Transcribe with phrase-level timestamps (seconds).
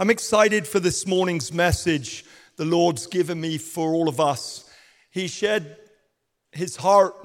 [0.00, 4.70] I'm excited for this morning's message the Lord's given me for all of us.
[5.10, 5.76] He shed
[6.52, 7.16] his heart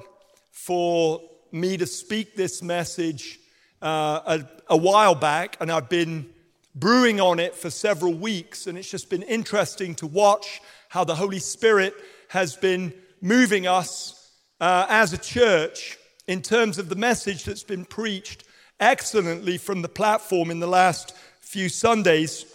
[0.50, 1.20] for
[1.52, 3.38] me to speak this message
[3.80, 6.28] uh, a, a while back, and I've been
[6.74, 11.14] brewing on it for several weeks, and it's just been interesting to watch how the
[11.14, 11.94] Holy Spirit
[12.30, 15.96] has been moving us uh, as a church
[16.26, 18.42] in terms of the message that's been preached
[18.80, 22.46] excellently from the platform in the last few Sundays.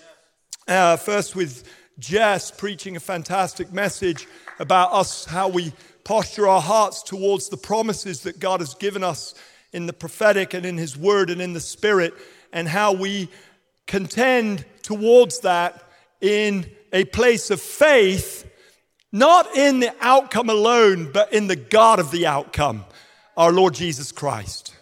[0.69, 1.67] Uh, first, with
[1.97, 4.27] Jess preaching a fantastic message
[4.59, 9.33] about us, how we posture our hearts towards the promises that God has given us
[9.73, 12.13] in the prophetic and in His Word and in the Spirit,
[12.53, 13.29] and how we
[13.87, 15.83] contend towards that
[16.21, 18.47] in a place of faith,
[19.11, 22.85] not in the outcome alone, but in the God of the outcome,
[23.35, 24.75] our Lord Jesus Christ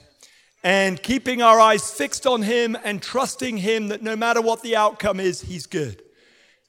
[0.68, 4.76] and keeping our eyes fixed on Him and trusting Him that no matter what the
[4.76, 6.04] outcome is, He's good.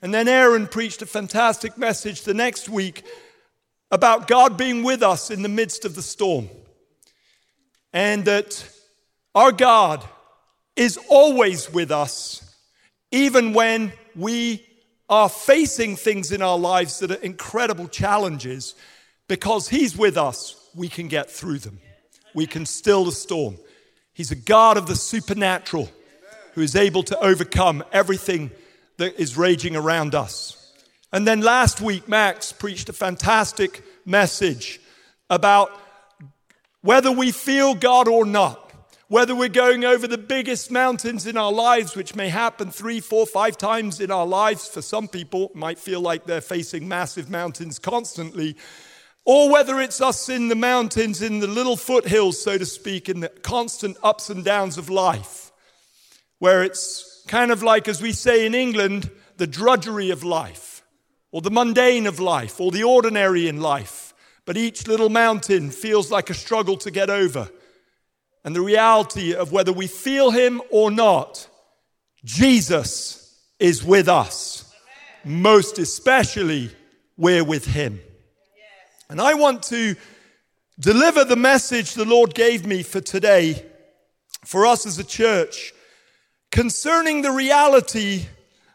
[0.00, 3.04] And then Aaron preached a fantastic message the next week
[3.90, 6.48] about God being with us in the midst of the storm.
[7.92, 8.70] And that
[9.34, 10.04] our God
[10.76, 12.54] is always with us,
[13.10, 14.64] even when we
[15.08, 18.76] are facing things in our lives that are incredible challenges,
[19.26, 21.80] because He's with us, we can get through them.
[22.32, 23.56] We can still the storm.
[24.18, 25.88] He's a God of the supernatural
[26.54, 28.50] who is able to overcome everything
[28.96, 30.74] that is raging around us.
[31.12, 34.80] And then last week, Max preached a fantastic message
[35.30, 35.70] about
[36.80, 38.72] whether we feel God or not,
[39.06, 43.24] whether we're going over the biggest mountains in our lives, which may happen three, four,
[43.24, 44.66] five times in our lives.
[44.66, 48.56] For some people, might feel like they're facing massive mountains constantly
[49.24, 53.20] or whether it's us in the mountains, in the little foothills, so to speak, in
[53.20, 55.52] the constant ups and downs of life,
[56.38, 60.82] where it's kind of like, as we say in England, the drudgery of life,
[61.30, 64.14] or the mundane of life, or the ordinary in life.
[64.44, 67.50] But each little mountain feels like a struggle to get over.
[68.44, 71.46] And the reality of whether we feel Him or not,
[72.24, 74.74] Jesus is with us.
[75.22, 76.70] Most especially,
[77.18, 78.00] we're with Him.
[79.10, 79.96] And I want to
[80.78, 83.64] deliver the message the Lord gave me for today,
[84.44, 85.72] for us as a church,
[86.50, 88.26] concerning the reality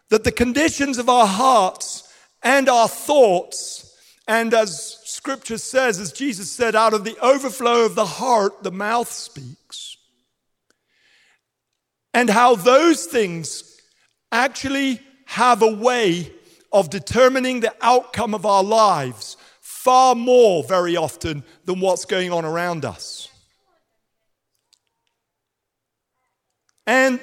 [0.09, 2.11] that the conditions of our hearts
[2.41, 3.95] and our thoughts,
[4.27, 8.71] and as scripture says, as Jesus said, out of the overflow of the heart, the
[8.71, 9.97] mouth speaks.
[12.13, 13.79] And how those things
[14.31, 16.31] actually have a way
[16.71, 19.37] of determining the outcome of our lives
[19.83, 23.27] far more very often than what's going on around us.
[26.87, 27.19] And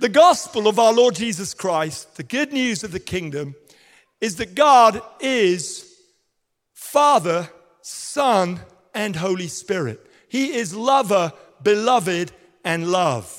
[0.00, 3.54] the gospel of our Lord Jesus Christ, the good news of the kingdom,
[4.22, 5.94] is that God is
[6.72, 7.50] Father,
[7.82, 8.60] Son,
[8.94, 10.10] and Holy Spirit.
[10.30, 12.32] He is lover, beloved,
[12.64, 13.37] and love.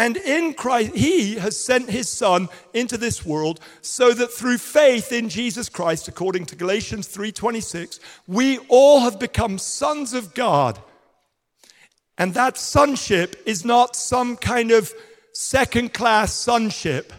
[0.00, 5.12] And in Christ, He has sent His Son into this world so that through faith
[5.12, 10.80] in Jesus Christ, according to Galatians 3:26, we all have become sons of God.
[12.16, 14.90] And that sonship is not some kind of
[15.34, 17.12] second class sonship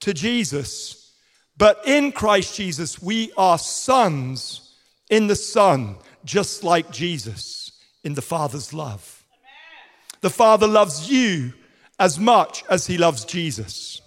[0.00, 1.12] to Jesus,
[1.58, 4.72] but in Christ Jesus, we are sons
[5.10, 7.72] in the Son, just like Jesus
[8.02, 9.22] in the Father's love.
[10.22, 11.52] The Father loves you
[12.02, 14.02] as much as he loves Jesus.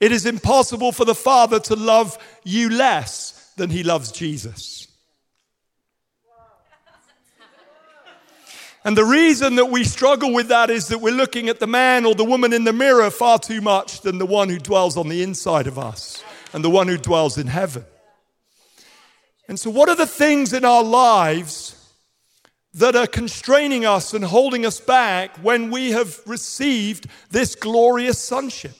[0.00, 4.88] It is impossible for the Father to love you less than he loves Jesus.
[8.82, 12.06] And the reason that we struggle with that is that we're looking at the man
[12.06, 15.10] or the woman in the mirror far too much than the one who dwells on
[15.10, 16.24] the inside of us
[16.54, 17.84] and the one who dwells in heaven.
[19.48, 21.85] And so, what are the things in our lives
[22.76, 28.74] that are constraining us and holding us back when we have received this glorious sonship.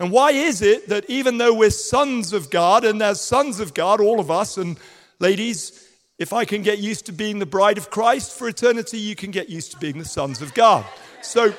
[0.00, 3.74] And why is it that even though we're sons of God, and as sons of
[3.74, 4.78] God, all of us, and
[5.20, 5.86] ladies,
[6.18, 9.30] if I can get used to being the bride of Christ for eternity, you can
[9.30, 10.84] get used to being the sons of God.
[11.22, 11.54] So,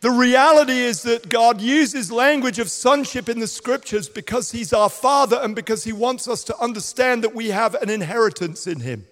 [0.00, 4.90] the reality is that God uses language of sonship in the scriptures because He's our
[4.90, 9.06] Father and because He wants us to understand that we have an inheritance in Him.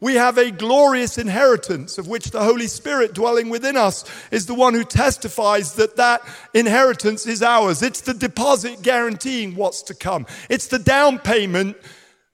[0.00, 4.54] We have a glorious inheritance of which the Holy Spirit dwelling within us is the
[4.54, 6.22] one who testifies that that
[6.54, 7.82] inheritance is ours.
[7.82, 10.26] It's the deposit guaranteeing what's to come.
[10.50, 11.76] It's the down payment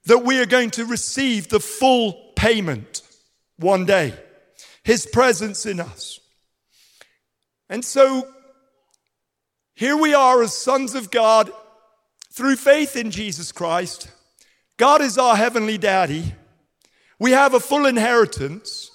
[0.05, 3.03] that we are going to receive the full payment
[3.57, 4.13] one day.
[4.83, 6.19] His presence in us.
[7.69, 8.27] And so
[9.75, 11.49] Here we are as sons of God
[12.33, 14.11] through faith in Jesus Christ.
[14.75, 16.33] God is our heavenly daddy.
[17.17, 18.91] We have a full inheritance.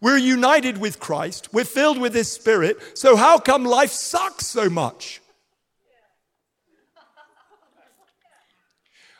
[0.00, 1.52] We're united with Christ.
[1.52, 2.76] We're filled with His Spirit.
[2.96, 5.20] So, how come life sucks so much?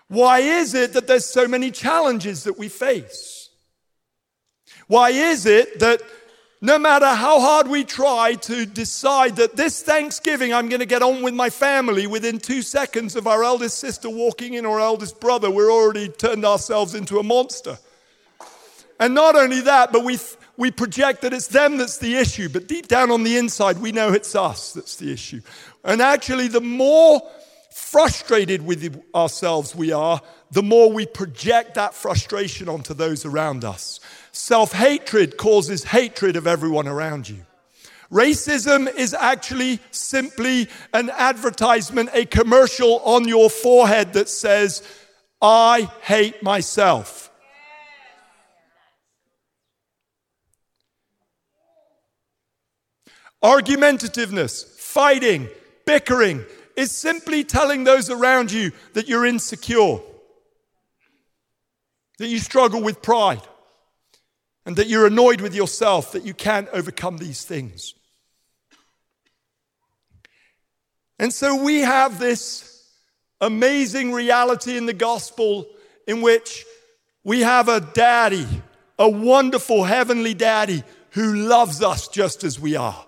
[0.07, 3.51] Why is it that there's so many challenges that we face?
[4.87, 6.01] Why is it that
[6.61, 11.03] no matter how hard we try to decide that this Thanksgiving I'm going to get
[11.03, 15.21] on with my family, within two seconds of our eldest sister walking in or eldest
[15.21, 17.79] brother, we're already turned ourselves into a monster.
[18.99, 20.19] And not only that, but we,
[20.57, 23.93] we project that it's them that's the issue, but deep down on the inside, we
[23.93, 25.41] know it's us that's the issue.
[25.85, 27.23] And actually, the more
[27.71, 30.21] frustrated with ourselves we are,
[30.51, 34.01] the more we project that frustration onto those around us.
[34.39, 37.45] Self hatred causes hatred of everyone around you.
[38.09, 44.85] Racism is actually simply an advertisement, a commercial on your forehead that says,
[45.43, 47.33] I hate myself.
[53.43, 55.49] Argumentativeness, fighting,
[55.85, 56.45] bickering
[56.77, 59.99] is simply telling those around you that you're insecure,
[62.19, 63.43] that you struggle with pride,
[64.69, 67.95] and that you're annoyed with yourself that you can't overcome these things.
[71.19, 72.87] And so we have this
[73.41, 75.67] amazing reality in the gospel
[76.07, 76.67] in which
[77.25, 78.47] we have a daddy,
[78.99, 83.07] a wonderful heavenly daddy who loves us just as we are.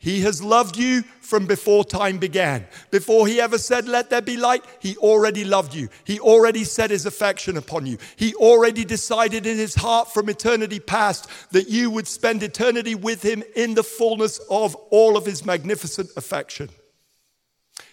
[0.00, 2.68] He has loved you from before time began.
[2.92, 5.88] Before he ever said, Let there be light, he already loved you.
[6.04, 7.98] He already set his affection upon you.
[8.14, 13.24] He already decided in his heart from eternity past that you would spend eternity with
[13.24, 16.68] him in the fullness of all of his magnificent affection.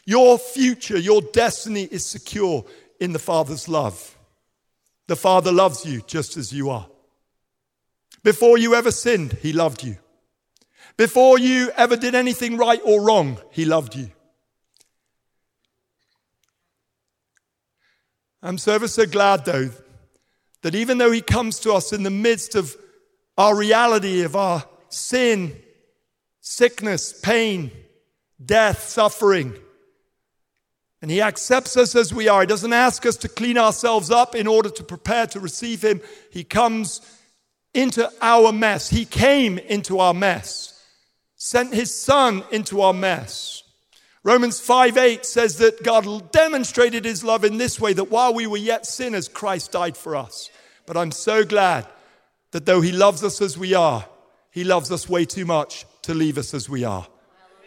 [0.06, 2.64] Your future, your destiny is secure
[3.00, 4.16] in the Father's love.
[5.08, 6.88] The Father loves you just as you are.
[8.24, 9.98] Before you ever sinned, he loved you.
[10.98, 14.12] Before you ever did anything right or wrong, He loved you.
[18.42, 19.72] I'm so ever so glad, though,
[20.62, 22.76] that even though He comes to us in the midst of
[23.38, 25.58] our reality of our sin,
[26.40, 27.72] sickness, pain,
[28.44, 29.54] death, suffering,
[31.02, 32.40] and He accepts us as we are.
[32.40, 36.00] He doesn't ask us to clean ourselves up in order to prepare to receive Him.
[36.32, 37.02] He comes
[37.74, 38.90] into our mess.
[38.90, 40.75] He came into our mess
[41.46, 43.62] sent his son into our mess.
[44.24, 48.48] Romans 5 8 says that God demonstrated his love in this way that while we
[48.48, 50.50] were yet sinners, Christ died for us.
[50.88, 51.86] But I'm so glad
[52.50, 54.04] that though he loves us as we are,
[54.50, 57.06] he loves us way too much to leave us as we are.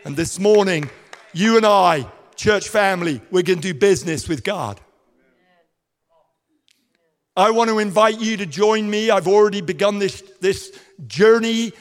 [0.04, 0.90] And this morning,
[1.32, 4.80] you and I, church family, we're going to do business with God.
[7.36, 9.10] I want to invite you to join me.
[9.10, 10.76] I've already begun this, this
[11.06, 11.72] journey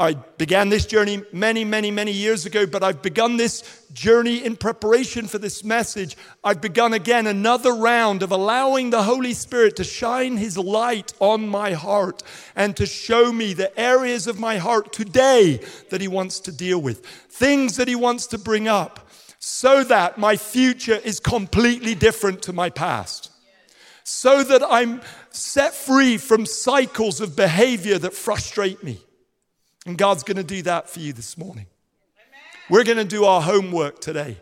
[0.00, 4.54] I began this journey many, many, many years ago, but I've begun this journey in
[4.54, 6.16] preparation for this message.
[6.44, 11.48] I've begun again another round of allowing the Holy Spirit to shine His light on
[11.48, 12.22] my heart
[12.54, 15.60] and to show me the areas of my heart today
[15.90, 19.08] that He wants to deal with, things that He wants to bring up,
[19.40, 23.32] so that my future is completely different to my past.
[24.04, 29.00] So that I'm set free from cycles of behavior that frustrate me
[29.88, 31.64] and God's going to do that for you this morning.
[32.68, 34.36] We're going to do our homework today.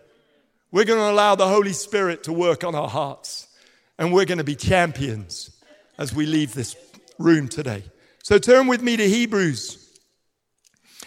[0.73, 3.47] We're going to allow the Holy Spirit to work on our hearts.
[3.97, 5.57] And we're going to be champions
[5.99, 6.75] as we leave this
[7.17, 7.85] room today.
[8.25, 10.01] So turn with me to Hebrews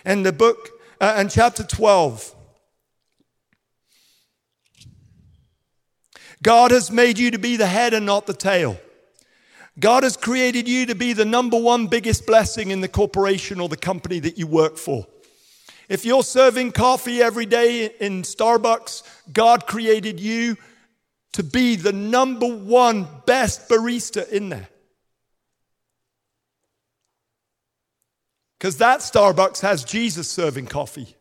[0.05, 0.69] and the book
[1.01, 2.33] uh, and chapter 12.
[6.41, 8.79] God has made you to be the head and not the tail.
[9.79, 13.69] God has created you to be the number one biggest blessing in the corporation or
[13.69, 15.07] the company that you work for.
[15.87, 20.57] If you're serving coffee every day in Starbucks, God created you
[21.33, 24.67] to be the number one best barista in there.
[28.57, 31.15] Because that Starbucks has Jesus serving coffee.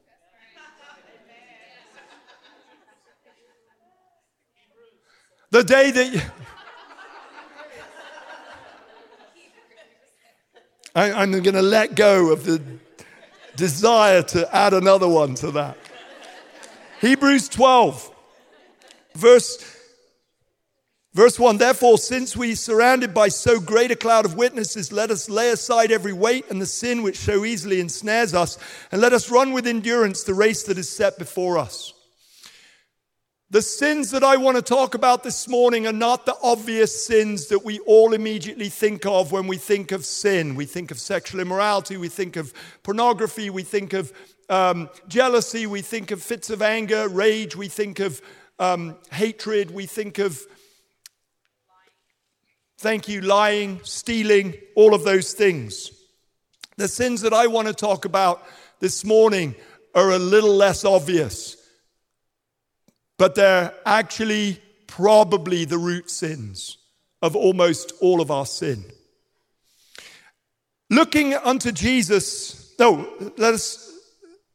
[5.50, 6.32] The day that.
[10.98, 12.60] I, am going to let go of the
[13.54, 15.78] desire to add another one to that.
[17.00, 18.10] Hebrews 12,
[19.14, 19.76] verse,
[21.14, 25.30] verse 1 Therefore, since we surrounded by so great a cloud of witnesses, let us
[25.30, 28.58] lay aside every weight and the sin which so easily ensnares us,
[28.90, 31.92] and let us run with endurance the race that is set before us.
[33.50, 37.46] The sins that I want to talk about this morning are not the obvious sins
[37.46, 40.54] that we all immediately think of when we think of sin.
[40.54, 42.52] We think of sexual immorality, we think of
[42.82, 44.12] pornography, we think of
[44.50, 48.20] um, jealousy, we think of fits of anger, rage, we think of
[48.58, 50.42] um, hatred, we think of,
[52.76, 55.90] thank you, lying, stealing, all of those things.
[56.76, 58.46] The sins that I want to talk about
[58.80, 59.54] this morning
[59.94, 61.57] are a little less obvious
[63.18, 66.78] but they're actually probably the root sins
[67.20, 68.84] of almost all of our sin.
[70.88, 73.87] Looking unto Jesus, no, let us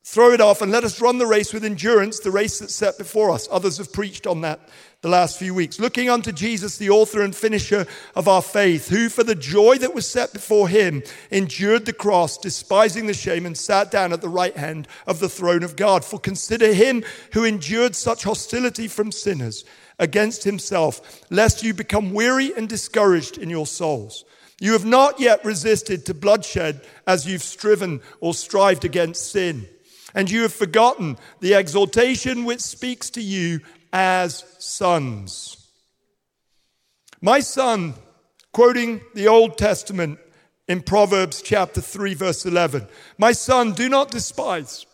[0.04, 2.98] throw it off and let us run the race with endurance, the race that's set
[2.98, 3.48] before us.
[3.50, 4.60] Others have preached on that
[5.02, 5.80] the last few weeks.
[5.80, 9.94] Looking unto Jesus, the author and finisher of our faith, who for the joy that
[9.94, 14.30] was set before him endured the cross, despising the shame, and sat down at the
[14.30, 16.06] right hand of the throne of God.
[16.06, 19.66] For consider him who endured such hostility from sinners
[20.00, 24.26] against himself, lest you become weary and discouraged in your souls.
[24.60, 29.68] You have not yet resisted to bloodshed as you've striven or strived against sin.
[30.14, 35.58] And you have forgotten the exhortation which speaks to you as sons.
[37.22, 37.94] My son,
[38.52, 40.20] quoting the Old Testament
[40.68, 44.86] in Proverbs chapter 3, verse 11, my son, do not despise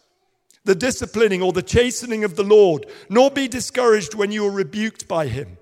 [0.64, 5.08] the disciplining or the chastening of the Lord, nor be discouraged when you are rebuked
[5.08, 5.58] by him.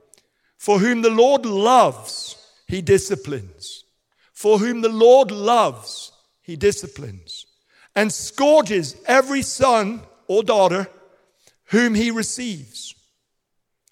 [0.57, 2.35] For whom the Lord loves,
[2.67, 3.85] he disciplines.
[4.33, 6.11] For whom the Lord loves,
[6.41, 7.36] he disciplines.
[7.97, 10.87] And scourges every son or daughter
[11.65, 12.93] whom he receives.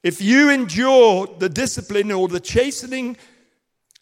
[0.04, 3.18] If you endure the discipline or the chastening,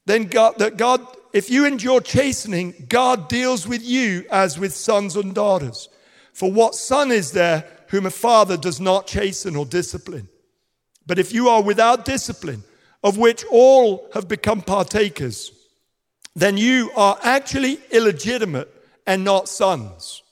[0.05, 0.99] then God, that God,
[1.31, 5.87] if you endure chastening, God deals with you as with sons and daughters.
[6.33, 10.27] For what son is there whom a father does not chasten or discipline?
[11.05, 12.63] But if you are without discipline,
[13.03, 15.53] of which all have become partakers,
[16.35, 18.72] then you are actually illegitimate
[19.05, 20.23] and not sons.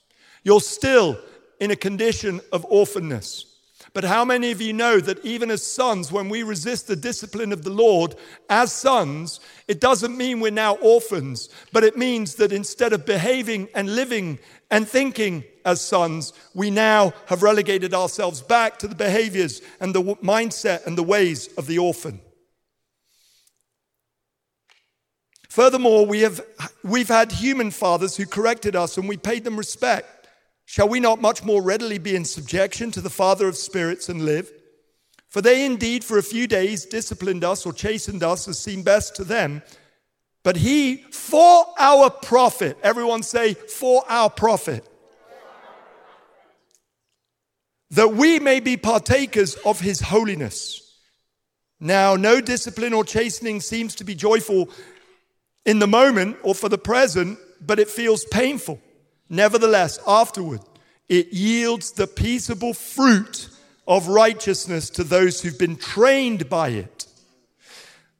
[0.43, 1.19] You're still
[1.59, 3.45] in a condition of orphanness.
[3.93, 7.51] But how many of you know that even as sons, when we resist the discipline
[7.51, 8.15] of the Lord
[8.49, 13.67] as sons, it doesn't mean we're now orphans, but it means that instead of behaving
[13.75, 19.61] and living and thinking as sons, we now have relegated ourselves back to the behaviors
[19.81, 22.21] and the mindset and the ways of the orphan.
[25.51, 26.39] Furthermore, we have,
[26.81, 30.29] we've had human fathers who corrected us and we paid them respect.
[30.63, 34.23] Shall we not much more readily be in subjection to the Father of spirits and
[34.23, 34.49] live?
[35.27, 39.13] For they indeed for a few days disciplined us or chastened us as seemed best
[39.17, 39.61] to them.
[40.41, 44.87] But he, for our profit, everyone say, for our profit,
[47.89, 50.97] that we may be partakers of his holiness.
[51.81, 54.69] Now, no discipline or chastening seems to be joyful
[55.65, 58.79] in the moment or for the present, but it feels painful.
[59.29, 60.61] Nevertheless, afterward,
[61.07, 63.49] it yields the peaceable fruit
[63.87, 67.05] of righteousness to those who've been trained by it.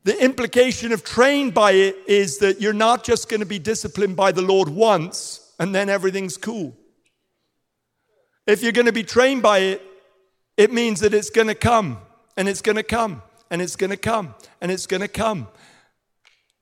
[0.04, 4.16] The implication of trained by it is that you're not just going to be disciplined
[4.16, 6.76] by the Lord once and then everything's cool.
[8.48, 9.82] If you're going to be trained by it,
[10.58, 12.00] it means that it's going to come
[12.36, 13.22] and it's going to come
[13.52, 15.48] and it's going to come and it's going to come.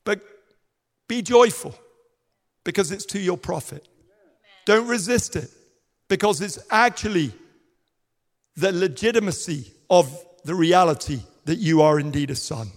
[0.03, 0.21] But
[1.09, 1.75] be joyful
[2.63, 3.85] because it's to your profit.
[4.65, 5.49] Don't resist it
[6.07, 7.33] because it's actually
[8.55, 12.69] the legitimacy of the reality that you are indeed a son.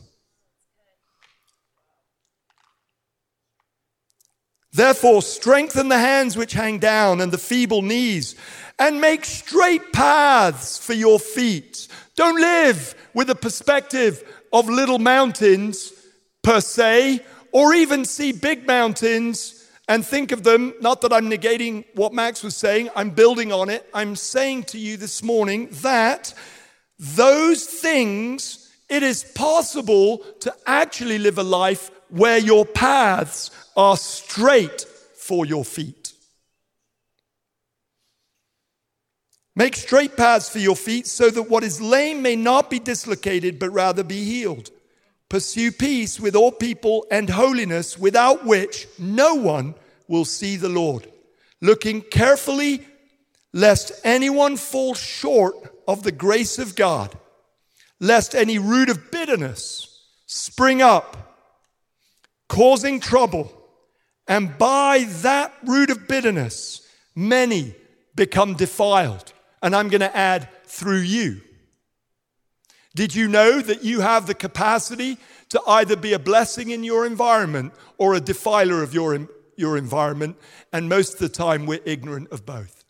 [4.72, 8.34] Therefore, strengthen the hands which hang down and the feeble knees,
[8.78, 11.88] and make straight paths for your feet.
[12.16, 15.92] Don't live with a perspective of little mountains
[16.42, 17.20] per se,
[17.52, 22.42] or even see big mountains and think of them, not that I'm negating what Max
[22.42, 23.88] was saying, I'm building on it.
[23.92, 26.32] I'm saying to you this morning that
[26.98, 34.86] those things, it is possible to actually live a life where your paths are straight
[35.16, 36.12] for your feet.
[39.54, 43.58] Make straight paths for your feet so that what is lame may not be dislocated,
[43.58, 44.70] but rather be healed.
[45.32, 49.74] Pursue peace with all people and holiness, without which no one
[50.06, 51.10] will see the Lord.
[51.62, 52.86] Looking carefully,
[53.50, 55.54] lest anyone fall short
[55.88, 57.16] of the grace of God,
[57.98, 61.38] lest any root of bitterness spring up,
[62.46, 63.50] causing trouble.
[64.28, 67.74] And by that root of bitterness, many
[68.14, 69.32] become defiled.
[69.62, 71.40] And I'm going to add, through you.
[72.94, 75.18] Did you know that you have the capacity
[75.48, 80.36] to either be a blessing in your environment or a defiler of your, your environment?
[80.72, 82.84] And most of the time, we're ignorant of both.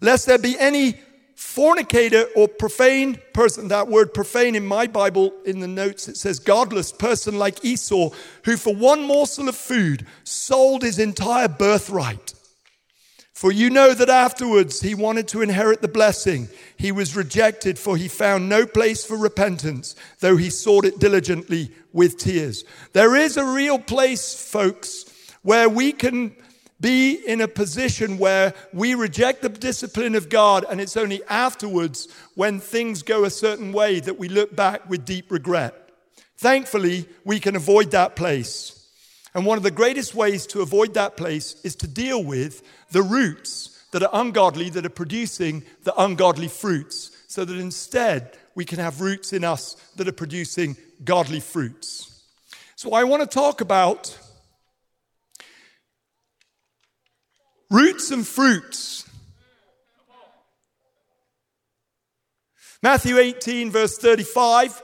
[0.00, 1.00] Lest there be any
[1.36, 6.38] fornicator or profane person, that word profane in my Bible, in the notes, it says
[6.38, 8.10] godless person like Esau,
[8.44, 12.34] who for one morsel of food sold his entire birthright.
[13.36, 16.48] For you know that afterwards he wanted to inherit the blessing.
[16.78, 21.70] He was rejected, for he found no place for repentance, though he sought it diligently
[21.92, 22.64] with tears.
[22.94, 25.04] There is a real place, folks,
[25.42, 26.34] where we can
[26.80, 32.08] be in a position where we reject the discipline of God, and it's only afterwards
[32.36, 35.90] when things go a certain way that we look back with deep regret.
[36.38, 38.76] Thankfully, we can avoid that place.
[39.34, 43.02] And one of the greatest ways to avoid that place is to deal with the
[43.02, 48.78] roots that are ungodly, that are producing the ungodly fruits, so that instead we can
[48.78, 52.24] have roots in us that are producing godly fruits.
[52.74, 54.18] So I want to talk about
[57.70, 59.04] Roots and fruits.
[62.82, 64.82] Matthew 18, verse 35.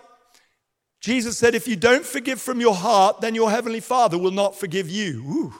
[1.00, 4.56] Jesus said, If you don't forgive from your heart, then your heavenly Father will not
[4.56, 5.22] forgive you.
[5.26, 5.54] Ooh.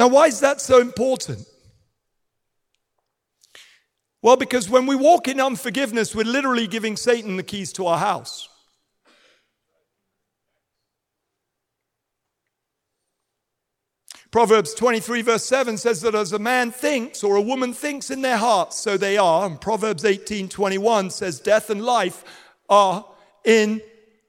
[0.00, 1.46] Now, why is that so important?
[4.22, 7.98] Well, because when we walk in unforgiveness, we're literally giving Satan the keys to our
[7.98, 8.48] house.
[14.30, 18.22] Proverbs 23, verse 7 says that as a man thinks or a woman thinks in
[18.22, 19.44] their hearts, so they are.
[19.44, 22.24] And Proverbs 18, 21 says, Death and life
[22.70, 23.04] are
[23.44, 23.82] in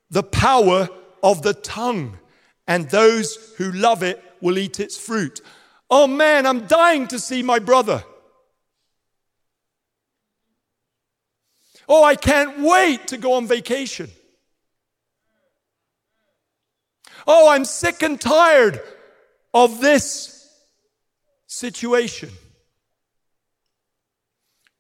[0.10, 0.90] the power
[1.24, 2.20] of the tongue,
[2.68, 5.40] and those who love it will eat its fruit.
[5.94, 8.06] Oh man, I'm dying to see my brother.
[11.90, 14.10] Oh, I can't wait to go on vacation.
[17.28, 18.82] Oh, I'm sick and tired
[19.54, 20.50] of this
[21.48, 22.30] situation.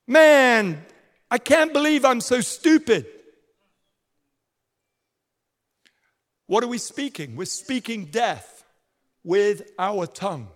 [0.08, 0.86] Man,
[1.30, 3.06] I can't believe I'm so stupid.
[6.47, 7.36] What are we speaking?
[7.36, 8.63] We're speaking death
[9.26, 10.47] with our tongue.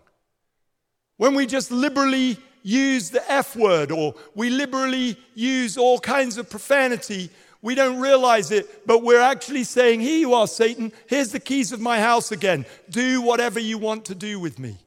[1.18, 6.50] When we just liberally use the F word or we liberally use all kinds of
[6.50, 7.30] profanity,
[7.62, 10.92] we don't realize it, but we're actually saying, Here you are, Satan.
[11.08, 12.66] Here's the keys of my house again.
[12.90, 14.78] Do whatever you want to do with me.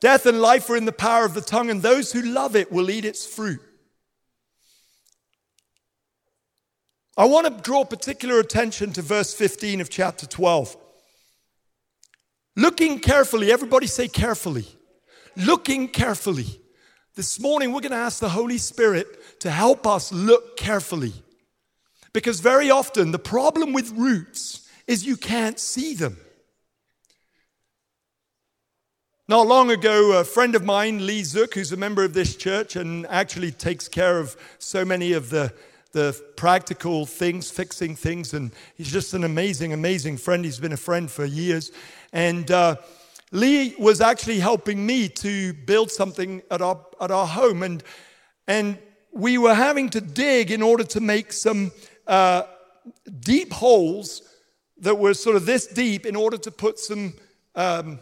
[0.00, 2.72] Death and life are in the power of the tongue, and those who love it
[2.72, 3.60] will eat its fruit.
[7.20, 10.74] I want to draw particular attention to verse 15 of chapter 12.
[12.56, 14.64] Looking carefully, everybody say carefully.
[15.36, 16.46] Looking carefully.
[17.16, 21.12] This morning, we're going to ask the Holy Spirit to help us look carefully.
[22.14, 26.16] Because very often, the problem with roots is you can't see them.
[29.28, 32.76] Not long ago, a friend of mine, Lee Zook, who's a member of this church
[32.76, 35.52] and actually takes care of so many of the
[35.92, 38.34] the practical things, fixing things.
[38.34, 40.44] And he's just an amazing, amazing friend.
[40.44, 41.72] He's been a friend for years.
[42.12, 42.76] And uh,
[43.32, 47.62] Lee was actually helping me to build something at our, at our home.
[47.62, 47.82] And,
[48.46, 48.78] and
[49.12, 51.72] we were having to dig in order to make some
[52.06, 52.42] uh,
[53.20, 54.22] deep holes
[54.78, 57.14] that were sort of this deep in order to put some,
[57.54, 57.98] um,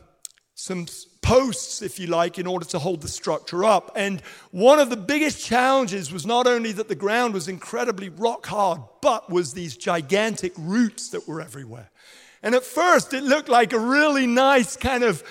[0.54, 0.86] some
[1.28, 3.92] posts, if you like, in order to hold the structure up.
[3.94, 8.46] And one of the biggest challenges was not only that the ground was incredibly rock
[8.46, 11.90] hard, but was these gigantic roots that were everywhere.
[12.42, 15.22] And at first, it looked like a really nice kind of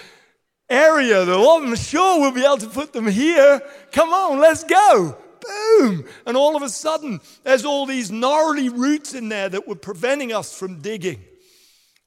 [0.69, 3.59] area that, oh, I'm sure we'll be able to put them here.
[3.91, 5.17] Come on, let's go.
[5.41, 6.05] Boom.
[6.27, 10.31] And all of a sudden, there's all these gnarly roots in there that were preventing
[10.31, 11.23] us from digging.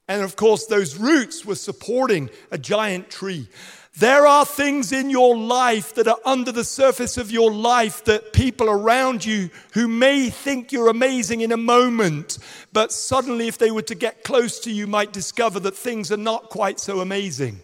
[0.07, 3.49] And of course, those roots were supporting a giant tree.
[3.97, 8.31] There are things in your life that are under the surface of your life that
[8.31, 12.37] people around you who may think you're amazing in a moment,
[12.71, 16.17] but suddenly, if they were to get close to you, might discover that things are
[16.17, 17.59] not quite so amazing.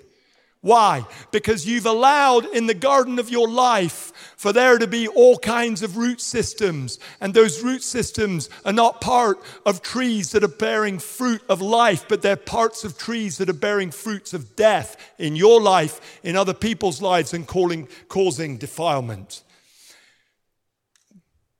[0.61, 1.05] Why?
[1.31, 5.83] Because you've allowed in the garden of your life for there to be all kinds
[5.83, 6.99] of root systems.
[7.21, 12.05] And those root systems are not part of trees that are bearing fruit of life,
[12.09, 16.35] but they're parts of trees that are bearing fruits of death in your life, in
[16.35, 19.43] other people's lives, and calling, causing defilement.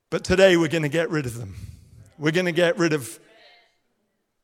[0.09, 1.55] But today we're going to get rid of them.
[2.17, 3.19] We're going to get rid of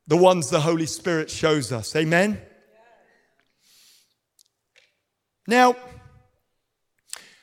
[0.06, 1.96] the ones the Holy Spirit shows us.
[1.96, 2.40] Amen?
[5.46, 5.76] Now,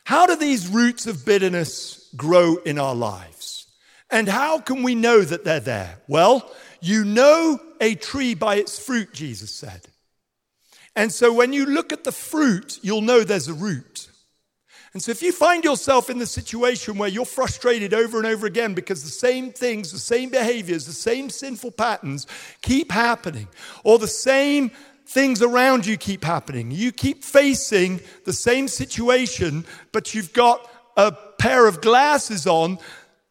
[0.03, 3.67] how do these roots of bitterness grow in our lives?
[4.09, 5.99] And how can we know that they're there?
[6.07, 9.81] Well, you know a tree by its fruit, Jesus said.
[10.95, 14.09] And so when you look at the fruit, you'll know there's a root.
[14.93, 18.45] And so if you find yourself in the situation where you're frustrated over and over
[18.45, 22.27] again because the same things, the same behaviors, the same sinful patterns
[22.61, 23.47] keep happening,
[23.85, 24.71] or the same
[25.11, 31.11] things around you keep happening, you keep facing the same situation, but you've got a
[31.11, 32.79] pair of glasses on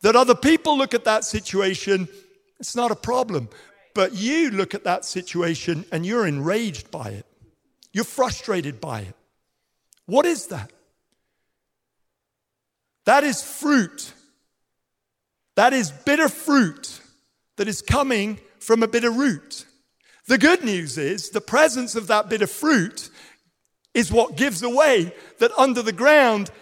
[0.03, 2.09] that other people look at that situation,
[2.59, 3.49] it's not a problem.
[3.95, 7.27] But you look at that situation and you're enraged by it.
[7.93, 9.15] You're frustrated by it.
[10.07, 10.71] What is that?
[13.07, 14.13] That is fruit.
[15.57, 17.01] That is bitter fruit
[17.57, 19.67] that is coming from a bitter root.
[20.31, 23.11] The good news is the presence of that bitter fruit
[23.95, 26.53] is what gives away that under the ground,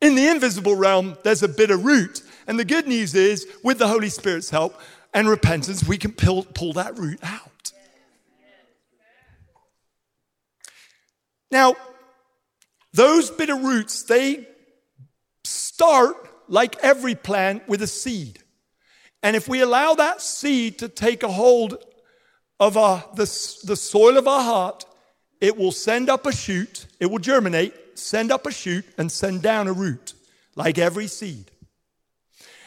[0.00, 2.22] in the invisible realm, there's a bitter root.
[2.48, 4.80] And the good news is, with the Holy Spirit's help
[5.14, 7.70] and repentance, we can pull, pull that root out.
[11.52, 11.76] Now,
[12.92, 14.48] those bitter roots, they
[15.44, 16.16] start,
[16.48, 18.40] like every plant, with a seed.
[19.22, 21.76] And if we allow that seed to take a hold
[22.60, 23.24] of our, the,
[23.64, 24.84] the soil of our heart,
[25.40, 29.42] it will send up a shoot, it will germinate, send up a shoot, and send
[29.42, 30.14] down a root,
[30.56, 31.50] like every seed.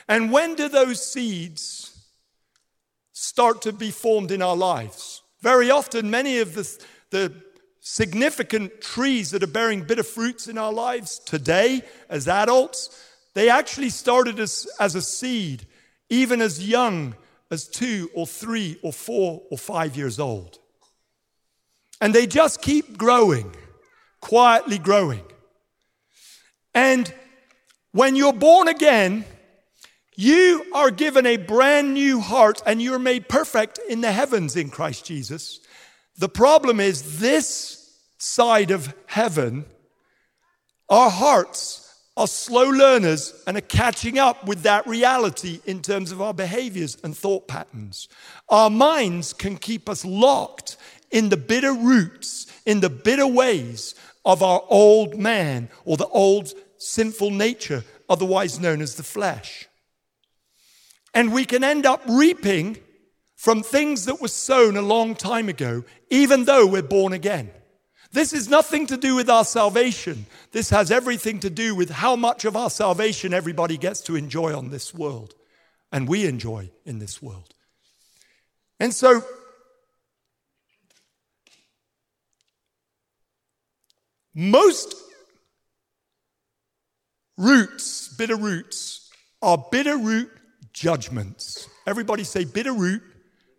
[0.08, 2.06] And when do those seeds
[3.12, 5.22] start to be formed in our lives?
[5.42, 7.34] Very often, many of the, the
[7.82, 12.90] significant trees that are bearing bitter fruits in our lives today as adults,
[13.34, 15.66] they actually started as, as a seed,
[16.10, 17.16] even as young
[17.52, 20.58] as two or three or four or five years old.
[22.00, 23.54] And they just keep growing,
[24.22, 25.22] quietly growing.
[26.74, 27.14] And
[27.92, 29.26] when you're born again,
[30.16, 34.70] you are given a brand new heart and you're made perfect in the heavens in
[34.70, 35.60] Christ Jesus.
[36.18, 39.66] The problem is this side of heaven,
[40.90, 41.81] our hearts
[42.18, 46.98] are slow learners and are catching up with that reality in terms of our behaviors
[47.04, 48.10] and thought patterns.
[48.50, 50.78] Our minds can keep us locked
[51.10, 53.96] in the bitter roots, in the bitter ways
[54.26, 59.68] of our old man or the old sinful nature, otherwise known as the flesh.
[61.14, 62.78] And we can end up reaping
[63.36, 67.52] from things that were sown a long time ago, even though we're born again.
[68.14, 70.26] This is nothing to do with our salvation.
[70.52, 74.56] This has everything to do with how much of our salvation everybody gets to enjoy
[74.56, 75.34] on this world,
[75.92, 77.56] and we enjoy in this world.
[78.82, 79.24] And so,
[84.34, 84.94] most
[87.38, 89.10] roots, bitter roots,
[89.42, 90.30] are bitter root
[90.74, 91.70] judgments.
[91.88, 93.04] Everybody say bitter root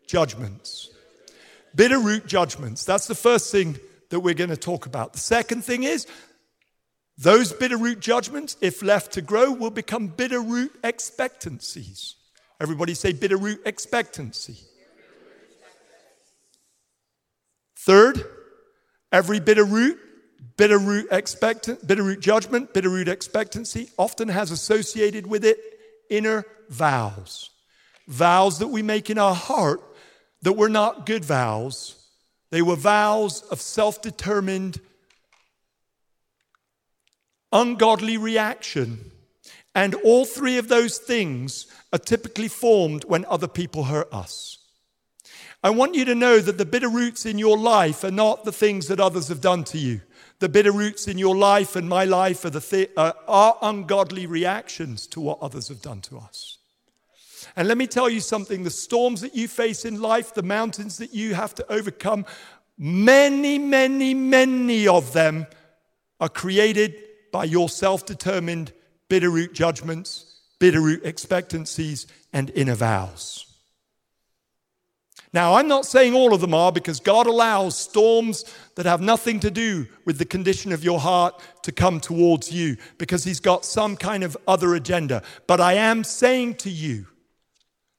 [0.07, 0.91] judgments.
[1.75, 2.85] Bitter root judgments.
[2.85, 3.79] That's the first thing
[4.13, 5.15] that we're going to talk about.
[5.15, 6.07] The second thing is
[7.17, 12.17] those bitter root judgments, if left to grow, will become bitter root expectancies.
[12.61, 14.59] Everybody say bitter root expectancy.
[17.79, 18.23] Third,
[19.11, 19.99] every bitter root,
[20.59, 25.59] bitter root expectant, bitter root judgment, bitter root expectancy often has associated with it
[26.11, 27.49] inner vows.
[28.09, 29.81] Vows that we make in our heart
[30.43, 32.02] that were not good vows
[32.53, 34.79] they were vows of self determined,
[37.51, 39.11] ungodly reaction.
[39.75, 44.59] And all three of those things are typically formed when other people hurt us.
[45.65, 48.53] I want you to know that the bitter roots in your life are not the
[48.53, 50.03] things that others have done to you.
[50.41, 54.27] The bitter roots in your life and my life are, the th- uh, are ungodly
[54.27, 56.59] reactions to what others have done to us.
[57.57, 60.99] And let me tell you something the storms that you face in life, the mountains
[60.99, 62.25] that you have to overcome,
[62.79, 65.47] many, many, many of them
[66.21, 66.95] are created
[67.31, 68.73] by your self determined
[69.09, 73.47] bitter root judgments, bitter root expectancies, and inner vows.
[75.35, 79.41] Now, I'm not saying all of them are because God allows storms that have nothing
[79.41, 83.65] to do with the condition of your heart to come towards you because He's got
[83.65, 85.23] some kind of other agenda.
[85.47, 87.07] But I am saying to you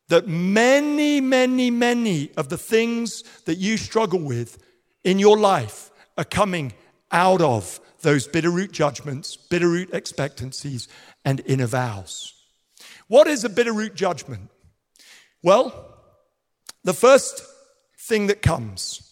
[0.09, 4.57] that many, many, many of the things that you struggle with
[5.03, 6.73] in your life are coming
[7.11, 10.87] out of those bitter root judgments, bitter root expectancies,
[11.23, 12.33] and inner vows.
[13.07, 14.49] What is a bitter root judgment?
[15.41, 15.95] Well,
[16.83, 17.41] the first
[17.97, 19.09] thing that comes.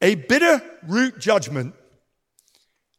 [0.00, 1.74] A bitter root judgment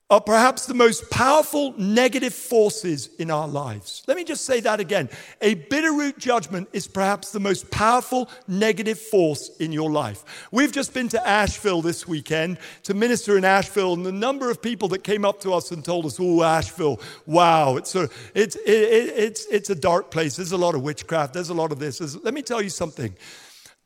[0.09, 4.03] are perhaps the most powerful negative forces in our lives.
[4.07, 5.07] Let me just say that again.
[5.41, 10.47] A bitter root judgment is perhaps the most powerful negative force in your life.
[10.51, 14.63] We've just been to Asheville this weekend to minister in Asheville, and the number of
[14.63, 18.55] people that came up to us and told us, "Oh, Asheville, wow, it's a, it's,
[18.55, 20.35] it, it, it's, it's a dark place.
[20.37, 21.35] There's a lot of witchcraft.
[21.35, 23.15] There's a lot of this." There's, let me tell you something.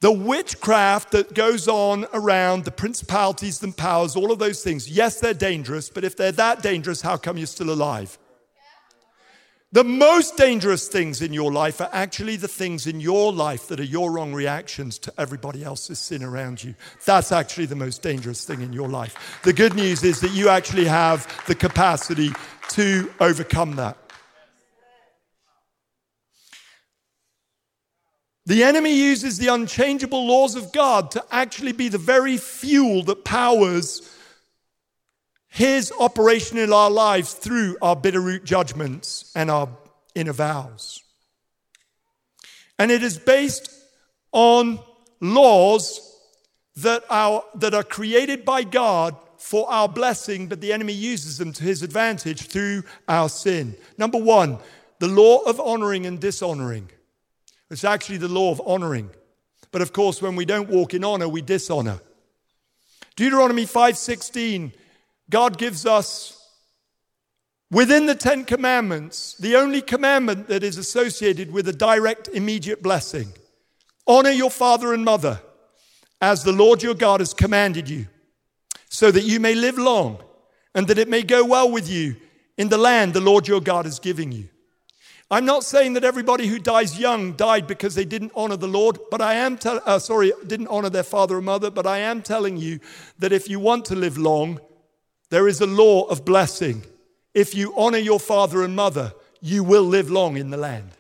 [0.04, 5.22] The witchcraft that goes on around, the principalities and powers, all of those things, yes,
[5.22, 8.20] they're dangerous, but if they're that dangerous, how come you're still alive?
[9.72, 13.80] The most dangerous things in your life are actually the things in your life that
[13.80, 16.76] are your wrong reactions to everybody else's sin around you.
[17.06, 19.40] That's actually the most dangerous thing in your life.
[19.44, 22.32] The good news is that you actually have the capacity
[22.72, 24.03] to overcome that.
[28.46, 33.24] The enemy uses the unchangeable laws of God to actually be the very fuel that
[33.24, 34.10] powers
[35.48, 39.70] his operation in our lives through our bitter root judgments and our
[40.16, 41.02] inner vows.
[42.78, 43.70] And it is based
[44.32, 44.80] on
[45.22, 46.10] laws
[46.76, 51.54] that, are that are created by God for our blessing, but the enemy uses them
[51.54, 53.76] to his advantage through our sin.
[53.98, 54.58] Number one,
[55.00, 56.90] the law of honoring and dishonoring.
[57.74, 59.10] It's actually the law of honoring.
[59.72, 62.00] But of course, when we don't walk in honor, we dishonor.
[63.16, 64.74] Deuteronomy 5:16,
[65.28, 66.38] God gives us
[67.72, 73.34] within the 10 commandments, the only commandment that is associated with a direct immediate blessing.
[74.06, 75.42] Honor your father and mother
[76.22, 78.06] as the Lord your God has commanded you,
[78.88, 80.24] so that you may live long
[80.76, 82.18] and that it may go well with you
[82.56, 84.50] in the land the Lord your God is giving you.
[85.34, 89.00] I'm not saying that everybody who dies young died because they didn't honor the Lord,
[89.10, 92.22] but I am te- uh, sorry, didn't honor their father or mother, but I am
[92.22, 92.80] telling you
[93.18, 94.60] that if you want to live long,
[95.32, 96.84] there is a law of blessing.
[97.34, 100.92] If you honor your father and mother, you will live long in the land.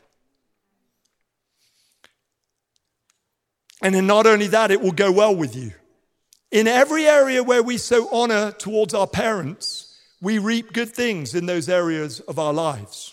[3.83, 5.73] And not only that, it will go well with you.
[6.49, 11.45] In every area where we sow honor towards our parents, we reap good things in
[11.45, 13.12] those areas of our lives.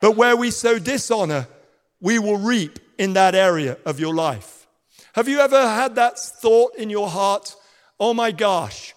[0.00, 1.48] But where we sow dishonor,
[2.00, 4.66] we will reap in that area of your life.
[5.14, 7.56] Have you ever had that thought in your heart?
[7.98, 8.94] Oh my gosh,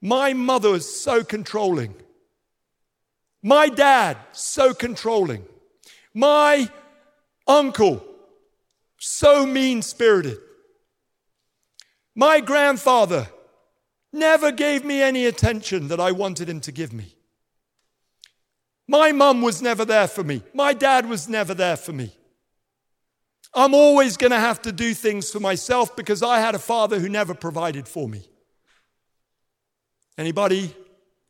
[0.00, 1.94] my mother is so controlling.
[3.42, 5.44] My dad, so controlling.
[6.12, 6.68] My
[7.46, 8.04] uncle,
[8.98, 10.38] so mean spirited.
[12.14, 13.28] My grandfather
[14.12, 17.14] never gave me any attention that I wanted him to give me.
[18.90, 20.42] My mum was never there for me.
[20.52, 22.12] My dad was never there for me.
[23.54, 26.98] I'm always going to have to do things for myself because I had a father
[26.98, 28.24] who never provided for me.
[30.18, 30.74] Anybody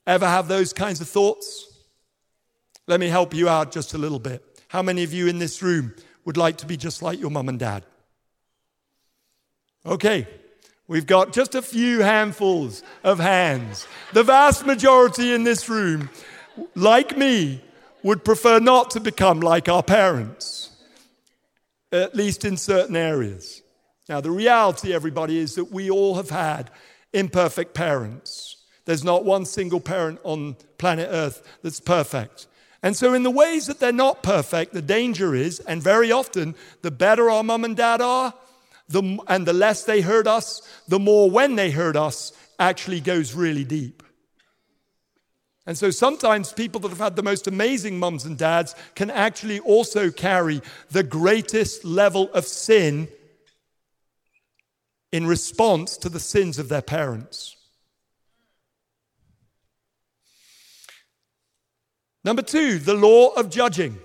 [0.06, 1.66] ever have those kinds of thoughts?
[2.86, 4.42] Let me help you out just a little bit.
[4.68, 5.94] How many of you in this room
[6.24, 7.84] would like to be just like your mum and dad?
[9.84, 10.26] Okay,
[10.88, 13.86] we've got just a few handfuls of hands.
[14.14, 16.08] The vast majority in this room
[16.74, 17.62] like me,
[18.02, 20.70] would prefer not to become like our parents,
[21.92, 23.62] at least in certain areas.
[24.08, 26.70] Now, the reality, everybody, is that we all have had
[27.12, 28.56] imperfect parents.
[28.84, 32.46] There's not one single parent on planet Earth that's perfect.
[32.82, 36.54] And so, in the ways that they're not perfect, the danger is, and very often,
[36.82, 38.32] the better our mum and dad are,
[38.88, 43.34] the, and the less they hurt us, the more when they hurt us actually goes
[43.34, 44.02] really deep.
[45.66, 49.60] And so sometimes people that have had the most amazing mums and dads can actually
[49.60, 53.08] also carry the greatest level of sin
[55.12, 57.56] in response to the sins of their parents.
[62.24, 63.98] Number two, the law of judging.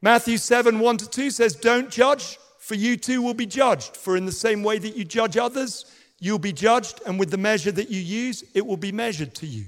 [0.00, 3.96] Matthew 7 1 to 2 says, Don't judge, for you too will be judged.
[3.96, 5.86] For in the same way that you judge others,
[6.18, 9.46] you'll be judged, and with the measure that you use, it will be measured to
[9.46, 9.66] you.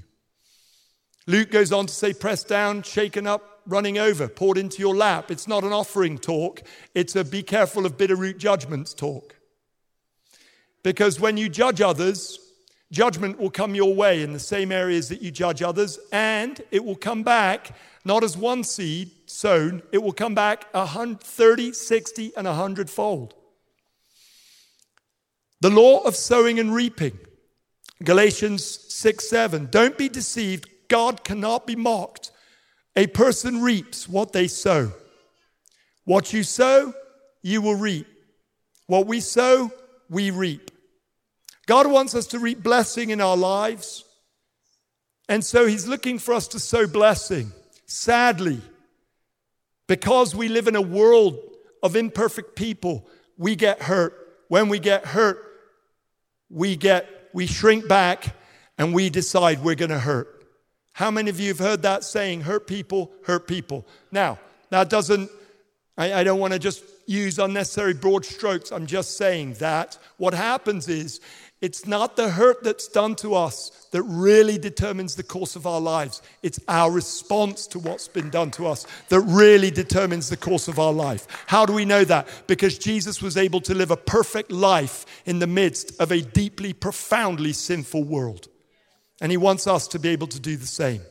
[1.27, 5.31] Luke goes on to say, pressed down, shaken up, running over, poured into your lap.
[5.31, 6.61] It's not an offering talk,
[6.93, 9.35] it's a be careful of bitter root judgments talk.
[10.83, 12.39] Because when you judge others,
[12.91, 16.85] judgment will come your way in the same areas that you judge others, and it
[16.85, 17.71] will come back
[18.05, 20.85] not as one seed sown, it will come back a
[21.15, 23.33] 30, 60, and a hundredfold.
[25.61, 27.17] The law of sowing and reaping.
[28.03, 29.69] Galatians 6 7.
[29.71, 30.69] Don't be deceived.
[30.87, 32.31] God cannot be mocked.
[32.95, 34.91] A person reaps what they sow.
[36.05, 36.93] What you sow,
[37.41, 38.07] you will reap.
[38.87, 39.71] What we sow,
[40.09, 40.71] we reap.
[41.65, 44.03] God wants us to reap blessing in our lives.
[45.27, 47.51] And so he's looking for us to sow blessing.
[47.87, 48.61] Sadly,
[49.87, 51.39] because we live in a world
[51.81, 54.13] of imperfect people, we get hurt.
[54.47, 55.39] When we get hurt,
[56.49, 58.35] we get we shrink back
[58.77, 60.34] and we decide we're going to hurt.
[60.95, 63.85] How many of you have heard that saying, hurt people, hurt people?
[64.13, 65.29] Now, that doesn't,
[65.97, 68.71] I, I don't want to just use unnecessary broad strokes.
[68.71, 71.19] I'm just saying that what happens is
[71.59, 75.81] it's not the hurt that's done to us that really determines the course of our
[75.81, 76.21] lives.
[76.41, 80.79] It's our response to what's been done to us that really determines the course of
[80.79, 81.27] our life.
[81.47, 82.29] How do we know that?
[82.47, 86.71] Because Jesus was able to live a perfect life in the midst of a deeply,
[86.71, 88.47] profoundly sinful world.
[89.21, 91.01] And he wants us to be able to do the same.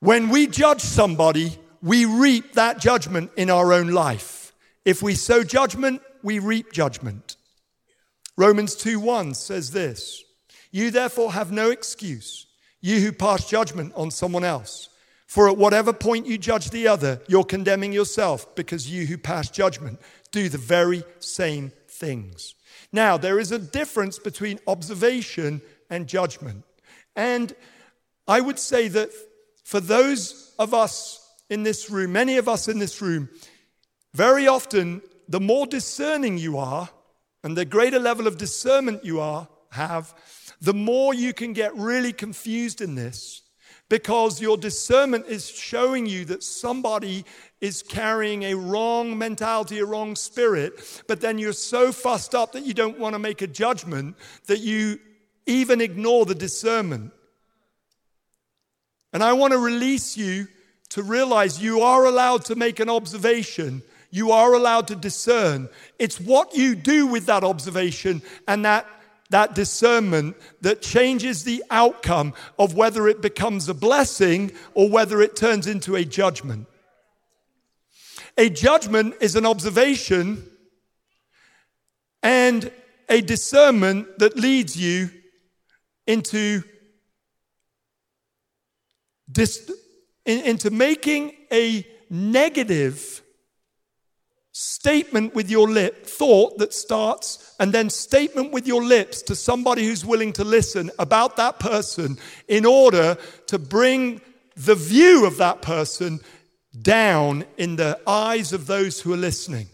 [0.00, 4.52] When we judge somebody, we reap that judgment in our own life.
[4.84, 7.36] If we sow judgment, we reap judgment.
[8.36, 10.22] Romans 2:1 says this,
[10.70, 12.46] "You therefore have no excuse,
[12.80, 14.88] you who pass judgment on someone else.
[15.26, 19.50] For at whatever point you judge the other, you're condemning yourself, because you who pass
[19.50, 20.00] judgment
[20.30, 22.54] do the very same things."
[22.92, 26.64] Now, there is a difference between observation and judgment.
[27.14, 27.54] And
[28.28, 29.10] I would say that
[29.64, 33.28] for those of us in this room, many of us in this room,
[34.14, 36.88] very often the more discerning you are
[37.42, 40.14] and the greater level of discernment you are have,
[40.60, 43.42] the more you can get really confused in this
[43.88, 47.24] because your discernment is showing you that somebody
[47.60, 52.64] is carrying a wrong mentality, a wrong spirit, but then you're so fussed up that
[52.64, 54.98] you don't want to make a judgment that you
[55.46, 57.12] even ignore the discernment.
[59.12, 60.48] And I want to release you
[60.90, 63.82] to realize you are allowed to make an observation.
[64.10, 65.68] You are allowed to discern.
[65.98, 68.86] It's what you do with that observation and that
[69.30, 75.36] that discernment that changes the outcome of whether it becomes a blessing or whether it
[75.36, 76.66] turns into a judgment.
[78.38, 80.44] A judgment is an observation
[82.22, 82.70] and
[83.08, 85.10] a discernment that leads you
[86.06, 86.62] into,
[89.30, 89.70] dis-
[90.24, 93.22] into making a negative
[94.58, 99.84] statement with your lip, thought that starts, and then statement with your lips to somebody
[99.84, 102.16] who's willing to listen about that person
[102.48, 104.18] in order to bring
[104.56, 106.20] the view of that person
[106.80, 109.66] down in the eyes of those who are listening,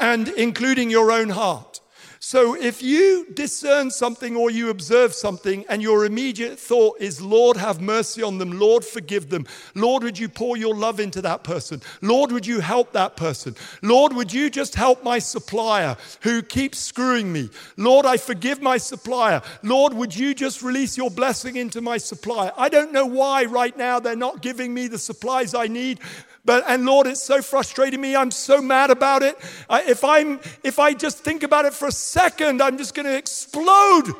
[0.00, 1.80] and including your own heart.
[2.28, 7.56] So if you discern something or you observe something and your immediate thought is, Lord,
[7.56, 8.58] have mercy on them.
[8.58, 9.46] Lord, forgive them.
[9.76, 11.80] Lord, would you pour your love into that person?
[12.02, 13.54] Lord, would you help that person?
[13.80, 17.48] Lord, would you just help my supplier who keeps screwing me?
[17.76, 19.40] Lord, I forgive my supplier.
[19.62, 22.50] Lord, would you just release your blessing into my supplier?
[22.56, 26.00] I don't know why right now they're not giving me the supplies I need.
[26.46, 28.14] But, and Lord, it's so frustrating me.
[28.14, 29.36] I'm so mad about it.
[29.68, 33.06] I, if, I'm, if I just think about it for a second, I'm just going
[33.06, 34.14] to explode.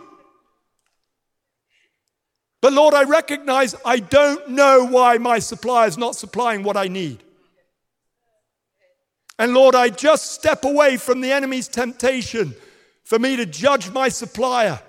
[2.60, 6.88] But Lord, I recognize I don't know why my supplier is not supplying what I
[6.88, 7.22] need.
[9.38, 12.56] And Lord, I just step away from the enemy's temptation
[13.04, 14.80] for me to judge my supplier.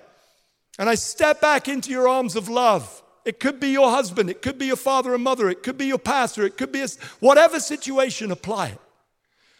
[0.76, 3.02] And I step back into your arms of love.
[3.28, 4.30] It could be your husband.
[4.30, 5.50] It could be your father and mother.
[5.50, 6.46] It could be your pastor.
[6.46, 6.88] It could be a,
[7.20, 8.80] whatever situation, apply it.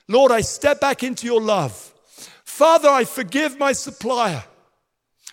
[0.09, 1.92] Lord, I step back into your love.
[2.44, 4.42] Father, I forgive my supplier.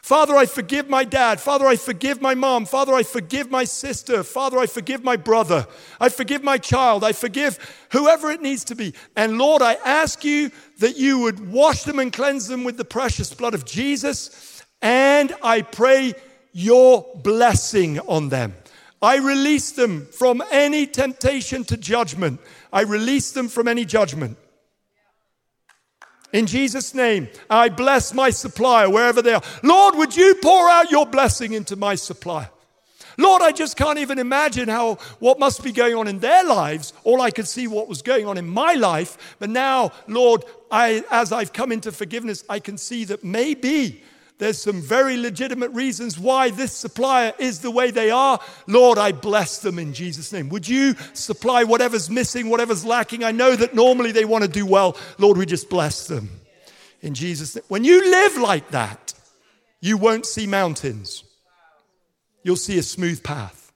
[0.01, 1.39] Father, I forgive my dad.
[1.39, 2.65] Father, I forgive my mom.
[2.65, 4.21] Father, I forgive my sister.
[4.21, 5.65] Father, I forgive my brother.
[6.01, 7.05] I forgive my child.
[7.05, 7.57] I forgive
[7.93, 8.93] whoever it needs to be.
[9.15, 12.83] And Lord, I ask you that you would wash them and cleanse them with the
[12.83, 14.61] precious blood of Jesus.
[14.81, 16.15] And I pray
[16.57, 18.55] your blessing on them.
[19.01, 22.39] I release them from any temptation to judgment.
[22.71, 24.37] I release them from any judgment.
[26.31, 29.43] In Jesus' name, I bless my supplier wherever they are.
[29.63, 32.49] Lord, would you pour out your blessing into my supplier?
[33.17, 36.93] Lord, I just can't even imagine how what must be going on in their lives.
[37.03, 39.35] All I could see what was going on in my life.
[39.39, 44.03] But now, Lord, I, as I've come into forgiveness, I can see that maybe
[44.37, 48.39] there's some very legitimate reasons why this supplier is the way they are.
[48.67, 50.49] Lord, I bless them in Jesus' name.
[50.49, 53.23] Would you supply whatever's missing, whatever's lacking?
[53.23, 54.97] I know that normally they want to do well.
[55.17, 56.29] Lord, we just bless them
[57.01, 57.63] in Jesus' name.
[57.69, 59.13] When you live like that,
[59.79, 61.23] you won't see mountains,
[62.43, 63.71] you'll see a smooth path.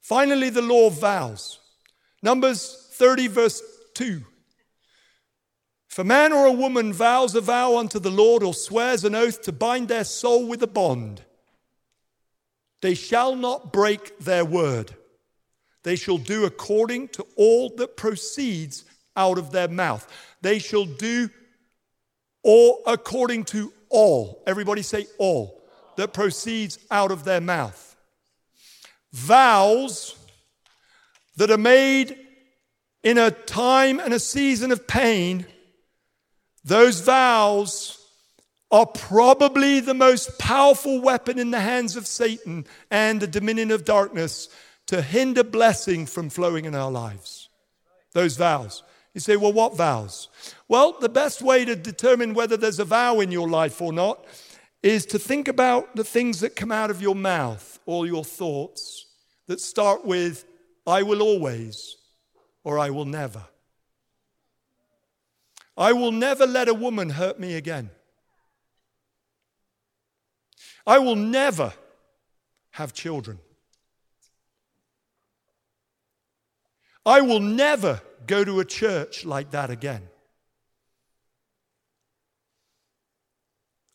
[0.00, 1.58] Finally, the law of vows.
[2.22, 3.62] Numbers 30, verse
[3.94, 4.22] 2.
[5.90, 9.14] If a man or a woman vows a vow unto the Lord or swears an
[9.14, 11.22] oath to bind their soul with a bond,
[12.82, 14.94] they shall not break their word.
[15.84, 18.84] They shall do according to all that proceeds
[19.16, 20.06] out of their mouth.
[20.42, 21.30] They shall do
[22.42, 24.42] all according to all.
[24.46, 25.62] Everybody say all
[25.96, 27.96] that proceeds out of their mouth.
[29.12, 30.14] Vows
[31.36, 32.27] that are made
[33.02, 35.46] in a time and a season of pain,
[36.64, 37.94] those vows
[38.70, 43.84] are probably the most powerful weapon in the hands of Satan and the dominion of
[43.84, 44.48] darkness
[44.86, 47.48] to hinder blessing from flowing in our lives.
[48.12, 48.82] Those vows.
[49.14, 50.28] You say, well, what vows?
[50.68, 54.24] Well, the best way to determine whether there's a vow in your life or not
[54.82, 59.06] is to think about the things that come out of your mouth, or your thoughts
[59.46, 60.44] that start with,
[60.86, 61.96] I will always,
[62.68, 63.44] or I will never.
[65.74, 67.88] I will never let a woman hurt me again.
[70.86, 71.72] I will never
[72.72, 73.38] have children.
[77.06, 80.02] I will never go to a church like that again.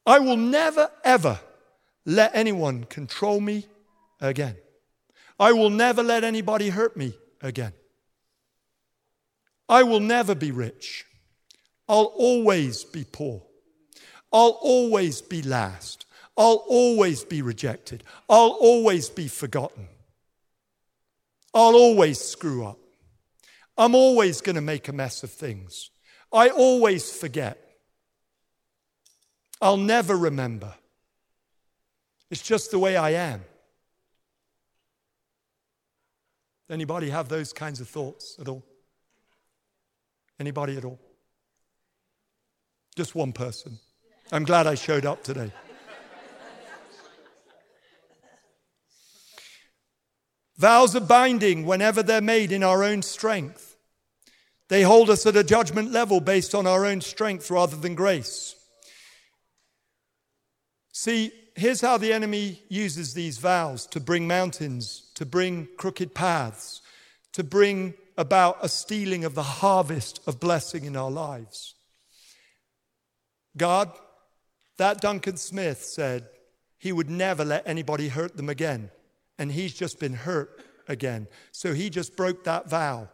[0.03, 1.39] I will never, ever
[2.07, 3.67] let anyone control me
[4.19, 4.55] again.
[5.39, 7.73] I will never let anybody hurt me again.
[9.69, 11.05] I will never be rich.
[11.87, 13.43] I'll always be poor.
[14.31, 16.05] I'll always be last.
[16.35, 18.03] I'll always be rejected.
[18.29, 19.87] I'll always be forgotten.
[21.53, 22.79] I'll always screw up.
[23.77, 25.91] I'm always going to make a mess of things.
[26.31, 27.59] I always forget.
[29.61, 30.73] I'll never remember.
[32.31, 33.43] It's just the way I am.
[36.69, 38.63] Anybody have those kinds of thoughts at all?
[40.43, 40.99] Anybody at all?
[42.97, 43.79] Just one person.
[44.29, 45.53] I'm glad I showed up today.
[50.57, 53.77] Vows are binding whenever they're made in our own strength.
[54.67, 58.53] They hold us at a judgment level based on our own strength rather than grace.
[60.91, 66.81] See, here's how the enemy uses these vows to bring mountains, to bring crooked paths,
[67.31, 71.75] to bring about a stealing of the harvest of blessing in our lives.
[73.57, 73.91] God,
[74.77, 76.27] that Duncan Smith said
[76.77, 78.89] he would never let anybody hurt them again
[79.37, 81.27] and he's just been hurt again.
[81.51, 83.09] So he just broke that vow.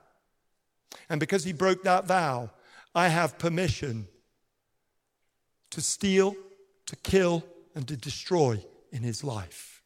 [1.10, 2.52] And because he broke that vow,
[2.96, 4.08] I have permission
[5.70, 6.36] to steal,
[6.88, 7.44] to kill,
[7.76, 9.84] and to destroy in his life.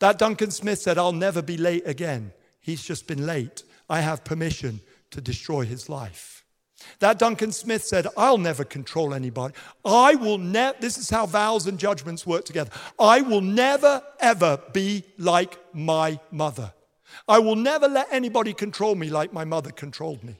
[0.00, 2.32] That Duncan Smith said, I'll never be late again.
[2.60, 3.62] He's just been late.
[3.90, 4.80] I have permission
[5.10, 6.44] to destroy his life.
[7.00, 9.54] That Duncan Smith said, I'll never control anybody.
[9.84, 12.70] I will never, this is how vows and judgments work together.
[12.98, 16.72] I will never, ever be like my mother.
[17.28, 20.36] I will never let anybody control me like my mother controlled me.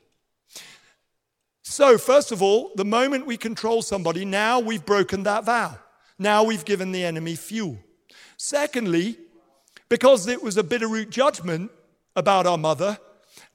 [1.63, 5.79] So, first of all, the moment we control somebody, now we've broken that vow.
[6.19, 7.79] Now we've given the enemy fuel.
[8.37, 9.17] Secondly,
[9.89, 11.71] because it was a Bitterroot judgment
[12.17, 12.99] about our mother,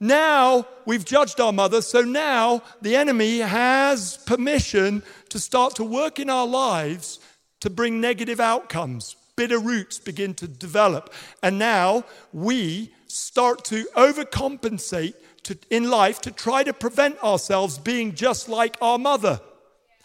[0.00, 6.18] now we've judged our mother, so now the enemy has permission to start to work
[6.18, 7.18] in our lives
[7.60, 9.16] to bring negative outcomes.
[9.36, 11.12] Bitter roots begin to develop.
[11.42, 18.14] And now we start to overcompensate to, in life to try to prevent ourselves being
[18.14, 19.40] just like our mother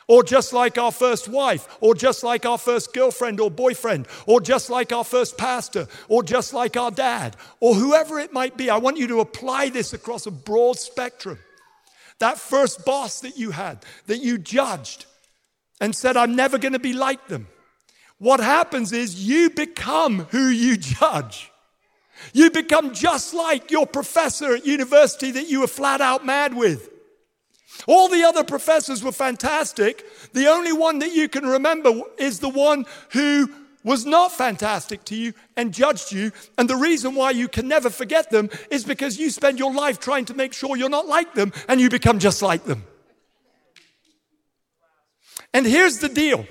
[0.07, 4.41] or just like our first wife, or just like our first girlfriend or boyfriend, or
[4.41, 8.69] just like our first pastor, or just like our dad, or whoever it might be.
[8.69, 11.39] I want you to apply this across a broad spectrum.
[12.19, 15.05] That first boss that you had, that you judged
[15.79, 17.47] and said, I'm never going to be like them.
[18.19, 21.51] What happens is you become who you judge.
[22.33, 26.89] You become just like your professor at university that you were flat out mad with.
[27.87, 30.05] All the other professors were fantastic.
[30.33, 33.49] The only one that you can remember is the one who
[33.83, 36.31] was not fantastic to you and judged you.
[36.57, 39.99] And the reason why you can never forget them is because you spend your life
[39.99, 42.83] trying to make sure you're not like them and you become just like them.
[45.53, 46.45] And here's the deal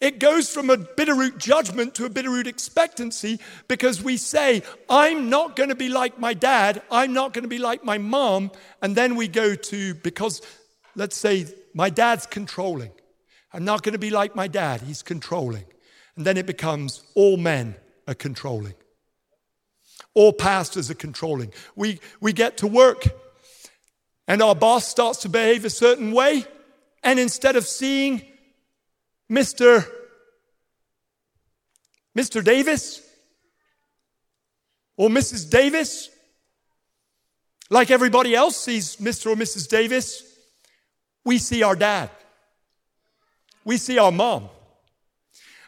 [0.00, 5.56] it goes from a bitterroot judgment to a bitterroot expectancy because we say, I'm not
[5.56, 8.50] going to be like my dad, I'm not going to be like my mom.
[8.82, 10.42] And then we go to, because
[10.96, 12.92] let's say my dad's controlling.
[13.52, 15.64] I'm not going to be like my dad, he's controlling.
[16.16, 17.76] And then it becomes all men
[18.06, 18.74] are controlling.
[20.14, 21.52] All pastors are controlling.
[21.74, 23.04] We, we get to work
[24.26, 26.44] and our boss starts to behave a certain way.
[27.02, 28.22] And instead of seeing
[29.30, 29.86] Mr.
[32.16, 32.42] Mr.
[32.42, 33.02] Davis
[34.96, 35.50] or Mrs.
[35.50, 36.08] Davis,
[37.70, 39.32] like everybody else sees Mr.
[39.32, 39.68] or Mrs.
[39.68, 40.22] Davis,
[41.24, 42.10] we see our dad.
[43.64, 44.50] We see our mom.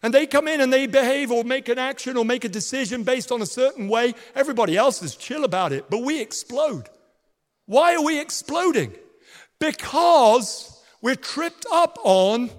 [0.02, 3.02] And they come in and they behave or make an action or make a decision
[3.02, 4.14] based on a certain way.
[4.34, 6.88] Everybody else is chill about it, but we explode.
[7.64, 8.92] Why are we exploding?
[9.58, 12.50] Because we're tripped up on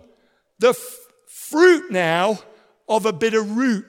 [0.59, 2.39] the f- fruit now
[2.89, 3.85] of a bitter root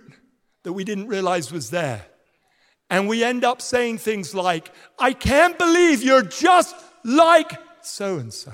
[0.63, 2.05] that we didn't realize was there.
[2.91, 7.53] And we end up saying things like, I can't believe you're just like
[7.83, 8.53] so and so.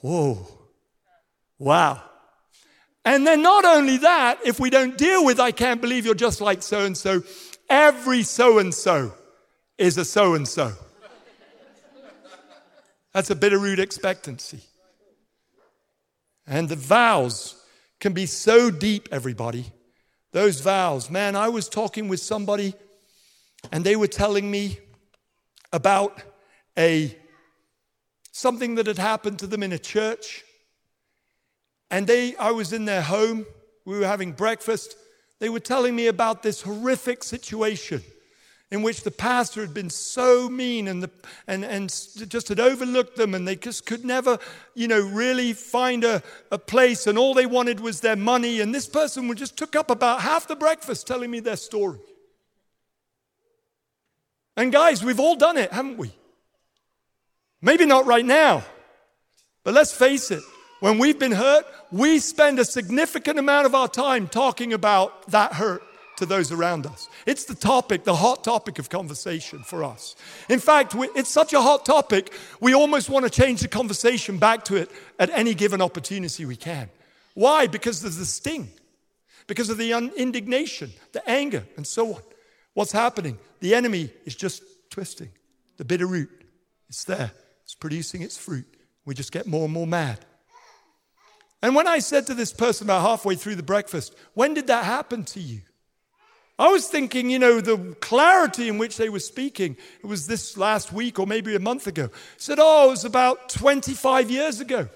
[0.00, 0.46] Whoa.
[1.58, 2.02] Wow.
[3.04, 6.40] And then, not only that, if we don't deal with, I can't believe you're just
[6.40, 7.22] like so and so,
[7.68, 9.14] every so and so
[9.78, 10.72] is a so and so.
[13.12, 14.60] That's a bitter root expectancy.
[16.46, 17.56] And the vows
[17.98, 19.72] can be so deep, everybody.
[20.32, 21.10] Those vows.
[21.10, 22.74] Man, I was talking with somebody
[23.72, 24.78] and they were telling me
[25.72, 26.22] about
[26.78, 27.16] a
[28.32, 30.44] something that had happened to them in a church.
[31.90, 33.46] And they I was in their home,
[33.84, 34.96] we were having breakfast.
[35.38, 38.02] They were telling me about this horrific situation
[38.70, 41.10] in which the pastor had been so mean and, the,
[41.48, 44.38] and, and just had overlooked them and they just could never,
[44.74, 46.22] you know, really find a,
[46.52, 48.60] a place and all they wanted was their money.
[48.60, 51.98] And this person just took up about half the breakfast telling me their story.
[54.56, 56.12] And guys, we've all done it, haven't we?
[57.62, 58.64] Maybe not right now,
[59.64, 60.42] but let's face it.
[60.80, 65.52] When we've been hurt, we spend a significant amount of our time talking about that
[65.52, 65.82] hurt
[66.16, 67.08] to those around us.
[67.26, 70.16] It's the topic, the hot topic of conversation for us.
[70.48, 74.64] In fact, it's such a hot topic, we almost want to change the conversation back
[74.64, 76.88] to it at any given opportunity we can.
[77.34, 77.66] Why?
[77.66, 78.70] Because there's the sting,
[79.46, 82.22] because of the indignation, the anger, and so on.
[82.72, 83.38] What's happening?
[83.60, 85.30] The enemy is just twisting.
[85.76, 86.30] The bitter root,
[86.88, 87.32] it's there,
[87.70, 88.66] it's producing its fruit.
[89.04, 90.18] We just get more and more mad.
[91.62, 94.84] And when I said to this person about halfway through the breakfast, when did that
[94.84, 95.60] happen to you?
[96.58, 100.56] I was thinking, you know, the clarity in which they were speaking, it was this
[100.56, 102.10] last week or maybe a month ago.
[102.38, 104.88] said, oh, it was about 25 years ago.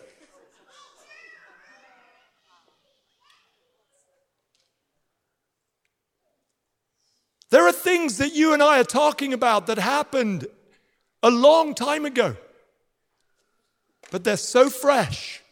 [7.50, 10.48] There are things that you and I are talking about that happened
[11.22, 12.36] a long time ago,
[14.14, 15.42] but they're so fresh.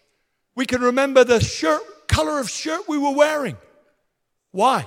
[0.55, 3.57] We can remember the shirt, color of shirt we were wearing.
[4.53, 4.87] Why?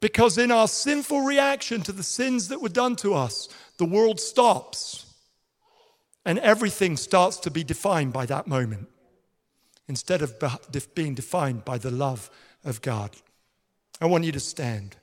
[0.00, 3.48] Because in our sinful reaction to the sins that were done to us,
[3.78, 5.06] the world stops
[6.24, 8.88] and everything starts to be defined by that moment
[9.86, 10.34] instead of
[10.96, 12.28] being defined by the love
[12.64, 13.12] of God.
[14.00, 14.96] I want you to stand.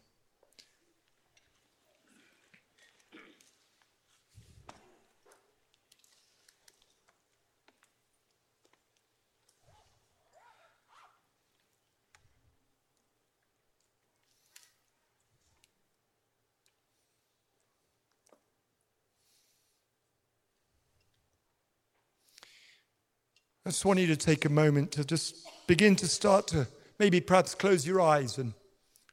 [23.66, 25.36] I just want you to take a moment to just
[25.68, 26.68] begin to start to
[27.00, 28.54] maybe perhaps close your eyes and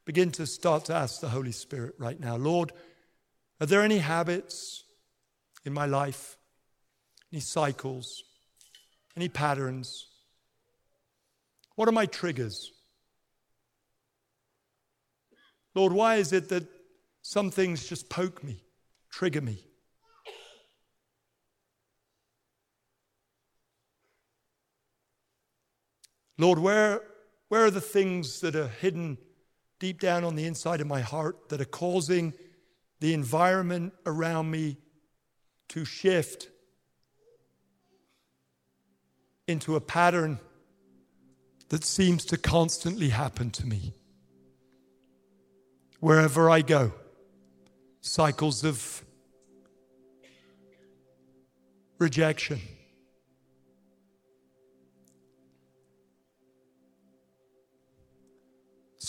[0.04, 2.72] begin to start to ask the Holy Spirit right now Lord,
[3.60, 4.82] are there any habits
[5.64, 6.36] in my life,
[7.32, 8.24] any cycles,
[9.16, 10.08] any patterns?
[11.76, 12.72] What are my triggers?
[15.76, 16.64] Lord, why is it that
[17.22, 18.64] some things just poke me,
[19.10, 19.69] trigger me?
[26.40, 27.02] Lord, where,
[27.48, 29.18] where are the things that are hidden
[29.78, 32.32] deep down on the inside of my heart that are causing
[33.00, 34.78] the environment around me
[35.68, 36.48] to shift
[39.46, 40.38] into a pattern
[41.68, 43.92] that seems to constantly happen to me?
[45.98, 46.94] Wherever I go,
[48.00, 49.04] cycles of
[51.98, 52.60] rejection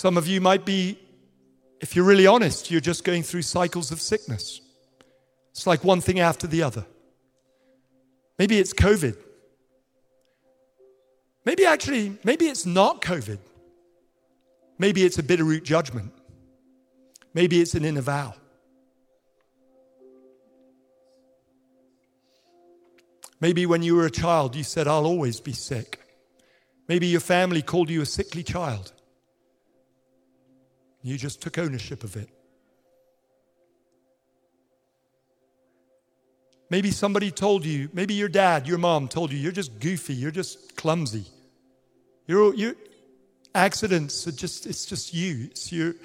[0.02, 0.98] Some of you might be,
[1.80, 4.60] if you're really honest, you're just going through cycles of sickness.
[5.52, 6.88] It's like one thing after the other.
[8.40, 9.16] Maybe it's COVID.
[11.46, 13.38] Maybe actually, maybe it's not COVID.
[14.80, 16.12] Maybe it's a bitter root judgment.
[17.36, 18.34] Maybe it's an inner vow.
[23.40, 26.00] Maybe when you were a child, you said, I'll always be sick.
[26.88, 28.94] Maybe your family called you a sickly child.
[31.02, 32.30] You just took ownership of it.
[36.70, 40.32] Maybe somebody told you, maybe your dad, your mom told you, you're just goofy, you're
[40.32, 41.26] just clumsy.
[42.28, 42.76] You're, you're
[43.54, 45.50] accidents are just, it's just you.
[45.52, 45.96] It's, your,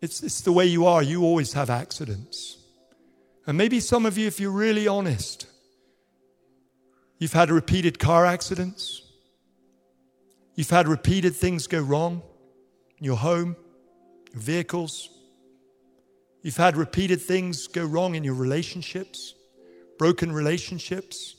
[0.00, 1.02] it's, it's the way you are.
[1.02, 2.58] You always have accidents.
[3.46, 5.46] And maybe some of you, if you're really honest,
[7.18, 9.02] you've had repeated car accidents.
[10.54, 12.22] You've had repeated things go wrong
[12.98, 13.56] in your home,
[14.36, 15.10] vehicles.
[16.42, 19.34] You've had repeated things go wrong in your relationships,
[19.98, 21.36] broken relationships.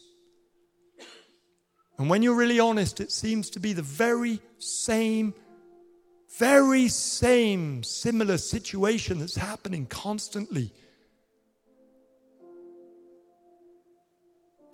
[1.98, 5.34] And when you're really honest, it seems to be the very same,
[6.38, 10.72] very same similar situation that's happening constantly.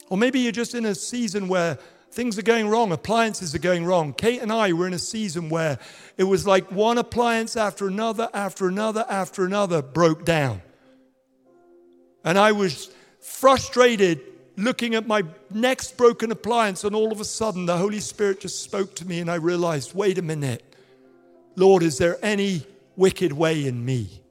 [0.09, 1.79] Or maybe you're just in a season where
[2.13, 4.13] things are going wrong, appliances are going wrong.
[4.13, 5.79] Kate and I were in a season where
[6.15, 10.61] it was like one appliance after another, after another, after another broke down.
[12.23, 14.21] And I was frustrated
[14.55, 18.61] looking at my next broken appliance, and all of a sudden the Holy Spirit just
[18.61, 20.63] spoke to me, and I realized wait a minute,
[21.55, 24.21] Lord, is there any wicked way in me?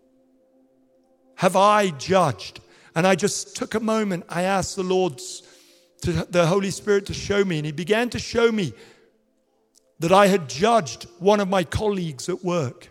[1.35, 2.61] Have I judged?
[2.95, 5.43] And I just took a moment, I asked the Lord's,
[6.03, 8.73] to, the Holy Spirit to show me, and He began to show me
[10.01, 12.89] that I had judged one of my colleagues at work.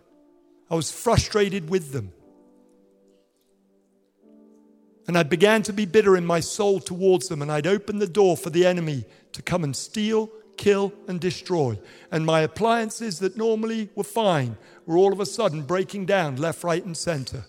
[0.70, 2.14] I was frustrated with them.
[5.08, 8.08] And I began to be bitter in my soul towards them, and I'd open the
[8.08, 9.04] door for the enemy
[9.34, 11.78] to come and steal, kill, and destroy.
[12.12, 16.64] And my appliances that normally were fine were all of a sudden breaking down left,
[16.64, 17.44] right, and center.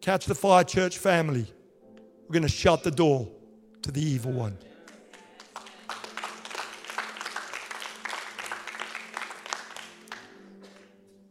[0.00, 1.46] Catch the fire, church family.
[2.26, 3.28] We're going to shut the door
[3.88, 4.54] to the evil one.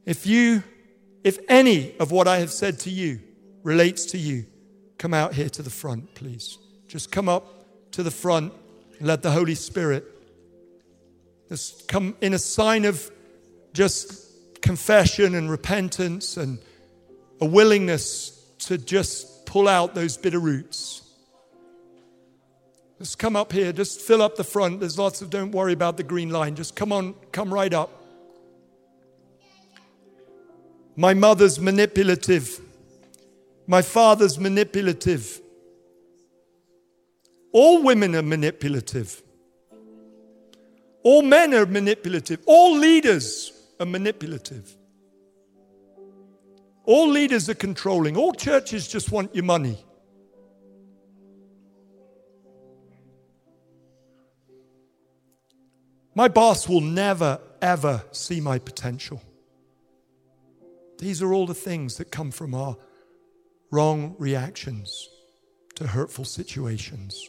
[0.07, 0.63] If you,
[1.23, 3.19] if any of what I have said to you
[3.61, 4.47] relates to you,
[4.97, 6.57] come out here to the front, please.
[6.87, 8.53] Just come up to the front
[8.97, 10.03] and let the Holy Spirit
[11.49, 13.11] just come in a sign of
[13.73, 16.57] just confession and repentance and
[17.39, 18.31] a willingness
[18.61, 21.06] to just pull out those bitter roots.
[22.99, 24.79] Just come up here, just fill up the front.
[24.79, 26.55] There's lots of, don't worry about the green line.
[26.55, 27.91] Just come on, come right up.
[30.95, 32.59] My mother's manipulative.
[33.67, 35.41] My father's manipulative.
[37.51, 39.21] All women are manipulative.
[41.03, 42.39] All men are manipulative.
[42.47, 44.75] All leaders are manipulative.
[46.83, 48.17] All leaders are controlling.
[48.17, 49.77] All churches just want your money.
[56.17, 59.21] My boss will never, ever see my potential.
[60.97, 62.75] These are all the things that come from our
[63.69, 65.09] wrong reactions
[65.75, 67.23] to hurtful situations.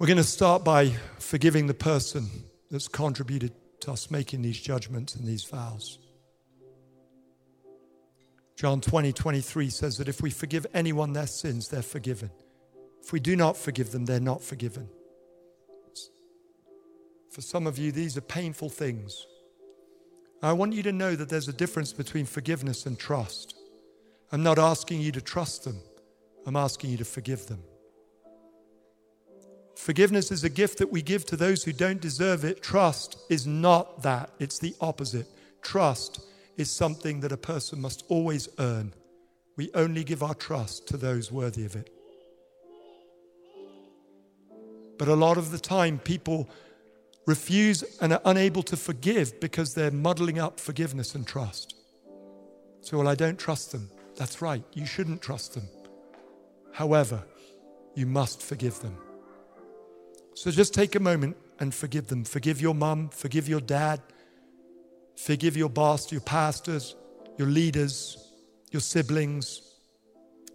[0.00, 0.90] We're going to start by
[1.20, 2.28] forgiving the person
[2.68, 3.52] that's contributed
[3.84, 5.98] to us making these judgments and these vows.
[8.56, 12.30] John 20, 23 says that if we forgive anyone their sins, they're forgiven.
[13.02, 14.88] If we do not forgive them, they're not forgiven.
[17.30, 19.26] For some of you, these are painful things.
[20.42, 23.54] I want you to know that there's a difference between forgiveness and trust.
[24.30, 25.80] I'm not asking you to trust them,
[26.46, 27.62] I'm asking you to forgive them.
[29.76, 32.62] Forgiveness is a gift that we give to those who don't deserve it.
[32.62, 35.26] Trust is not that, it's the opposite.
[35.62, 36.20] Trust
[36.56, 38.94] is something that a person must always earn.
[39.56, 41.90] We only give our trust to those worthy of it.
[44.98, 46.48] But a lot of the time, people
[47.26, 51.74] refuse and are unable to forgive because they're muddling up forgiveness and trust.
[52.80, 53.90] So, well, I don't trust them.
[54.16, 55.68] That's right, you shouldn't trust them.
[56.72, 57.24] However,
[57.94, 58.96] you must forgive them.
[60.34, 62.24] So just take a moment and forgive them.
[62.24, 64.00] Forgive your mum, forgive your dad,
[65.16, 66.96] forgive your boss, your pastors,
[67.38, 68.32] your leaders,
[68.70, 69.62] your siblings,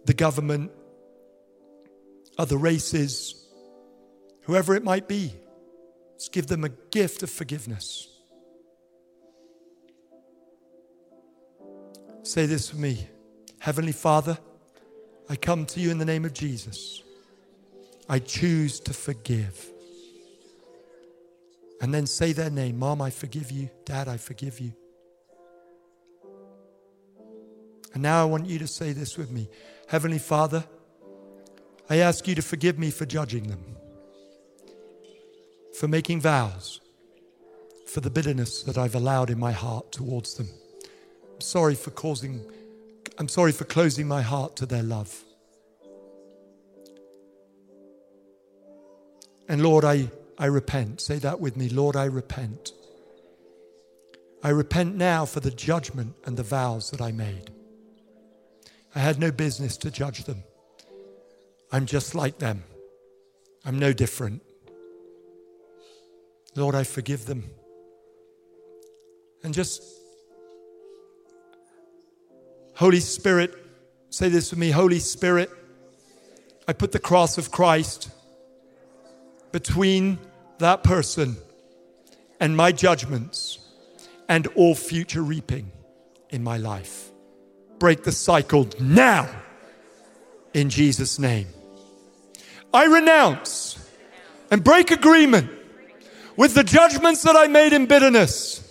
[0.04, 0.70] the government,
[2.38, 3.46] other races,
[4.42, 5.32] whoever it might be.
[6.18, 8.06] Just give them a gift of forgiveness.
[12.22, 13.08] Say this for me
[13.58, 14.38] Heavenly Father,
[15.28, 17.02] I come to you in the name of Jesus.
[18.10, 19.70] I choose to forgive.
[21.80, 23.70] And then say their name Mom, I forgive you.
[23.84, 24.72] Dad, I forgive you.
[27.94, 29.48] And now I want you to say this with me
[29.86, 30.64] Heavenly Father,
[31.88, 33.64] I ask you to forgive me for judging them,
[35.78, 36.80] for making vows,
[37.86, 40.48] for the bitterness that I've allowed in my heart towards them.
[41.32, 42.40] I'm sorry for causing,
[43.18, 45.24] I'm sorry for closing my heart to their love.
[49.50, 51.00] And Lord, I, I repent.
[51.00, 51.68] Say that with me.
[51.68, 52.70] Lord, I repent.
[54.44, 57.50] I repent now for the judgment and the vows that I made.
[58.94, 60.44] I had no business to judge them.
[61.72, 62.62] I'm just like them.
[63.64, 64.42] I'm no different.
[66.54, 67.50] Lord, I forgive them.
[69.42, 69.82] And just,
[72.76, 73.52] Holy Spirit,
[74.10, 75.50] say this with me Holy Spirit,
[76.68, 78.10] I put the cross of Christ
[79.52, 80.18] between
[80.58, 81.36] that person
[82.38, 83.58] and my judgments
[84.28, 85.70] and all future reaping
[86.30, 87.10] in my life.
[87.78, 89.28] Break the cycle now
[90.54, 91.48] in Jesus' name.
[92.72, 93.78] I renounce
[94.50, 95.50] and break agreement
[96.36, 98.66] with the judgments that I made in bitterness.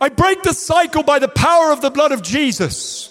[0.00, 3.06] I break the cycle by the power of the blood of Jesus.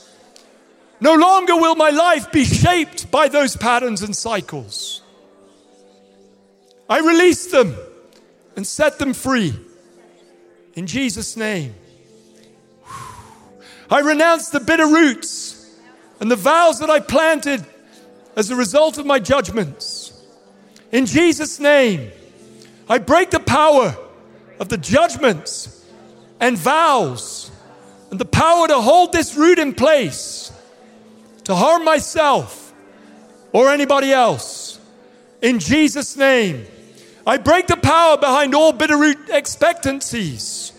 [0.99, 4.98] No longer will my life be shaped by those patterns and cycles.
[6.89, 7.75] I release them
[8.55, 9.53] and set them free.
[10.73, 11.75] In Jesus' name.
[13.91, 15.69] I renounce the bitter roots
[16.19, 17.65] and the vows that I planted
[18.35, 20.13] as a result of my judgments.
[20.91, 22.11] In Jesus' name,
[22.89, 23.95] I break the power
[24.59, 25.85] of the judgments
[26.39, 27.51] and vows
[28.11, 30.51] and the power to hold this root in place
[31.45, 32.73] to harm myself
[33.51, 34.79] or anybody else.
[35.41, 36.65] In Jesus' name,
[37.29, 40.71] I break the power behind all bitter expectancies.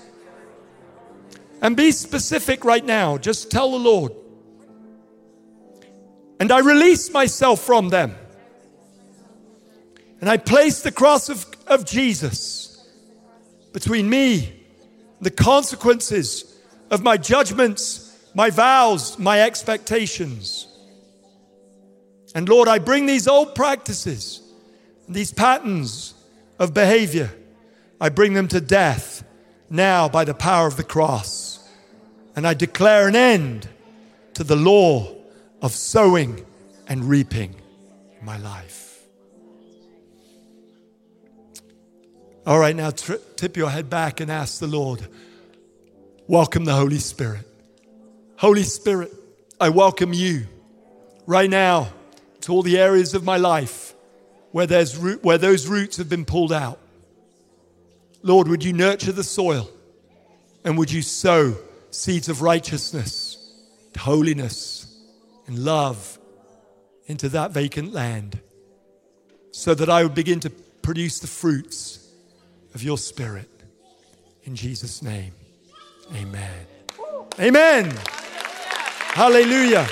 [1.63, 3.19] And be specific right now.
[3.19, 4.13] Just tell the Lord,
[6.41, 8.17] and I release myself from them.
[10.21, 12.85] And I place the cross of, of Jesus
[13.73, 14.53] between me,
[15.21, 20.67] the consequences of my judgments, my vows, my expectations.
[22.35, 24.41] And Lord, I bring these old practices,
[25.09, 26.15] these patterns
[26.61, 27.33] of behavior,
[28.01, 29.25] I bring them to death
[29.71, 31.59] now by the power of the cross.
[32.37, 33.69] And I declare an end
[34.35, 35.13] to the law
[35.63, 36.45] of sowing
[36.87, 37.57] and reaping
[38.23, 39.01] my life.
[42.47, 45.07] All right, now tri- tip your head back and ask the Lord,
[46.27, 47.47] welcome the Holy Spirit.
[48.37, 49.13] Holy Spirit,
[49.61, 50.47] I welcome you
[51.27, 51.89] right now
[52.43, 53.95] to all the areas of my life
[54.53, 56.79] where, there's root, where those roots have been pulled out.
[58.23, 59.71] Lord, would you nurture the soil
[60.65, 61.57] and would you sow
[61.91, 63.55] seeds of righteousness,
[63.99, 64.87] holiness,
[65.47, 66.19] and love
[67.07, 68.39] into that vacant land
[69.53, 72.09] so that I would begin to produce the fruits
[72.75, 73.49] of your spirit.
[74.45, 75.33] In Jesus' name,
[76.15, 76.67] amen.
[77.39, 77.93] Amen.
[79.13, 79.87] Hallelujah.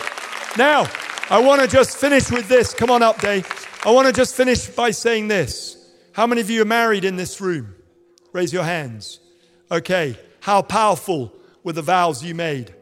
[0.56, 0.86] Now,
[1.30, 2.72] I want to just finish with this.
[2.72, 3.57] Come on up, Dave.
[3.84, 5.76] I want to just finish by saying this.
[6.12, 7.74] How many of you are married in this room?
[8.32, 9.20] Raise your hands.
[9.70, 10.18] Okay.
[10.40, 12.74] How powerful were the vows you made?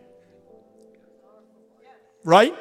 [2.24, 2.54] Right?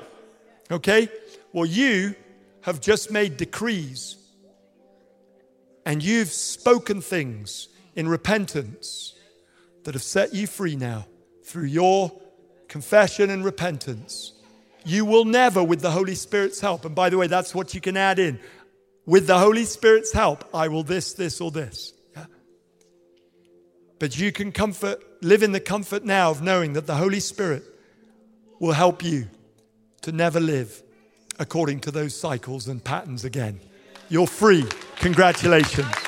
[0.69, 1.09] Okay?
[1.53, 2.15] Well, you
[2.61, 4.17] have just made decrees
[5.86, 9.13] and you've spoken things in repentance
[9.83, 11.05] that have set you free now
[11.43, 12.11] through your
[12.67, 14.33] confession and repentance.
[14.86, 17.81] You will never, with the Holy Spirit's help, and by the way, that's what you
[17.81, 18.39] can add in.
[19.05, 21.93] With the Holy Spirit's help, I will this, this, or this.
[22.15, 22.25] Yeah?
[23.99, 27.63] But you can comfort, live in the comfort now of knowing that the Holy Spirit
[28.59, 29.27] will help you
[30.03, 30.83] to never live
[31.39, 33.59] according to those cycles and patterns again.
[34.09, 34.65] You're free.
[34.97, 36.05] Congratulations.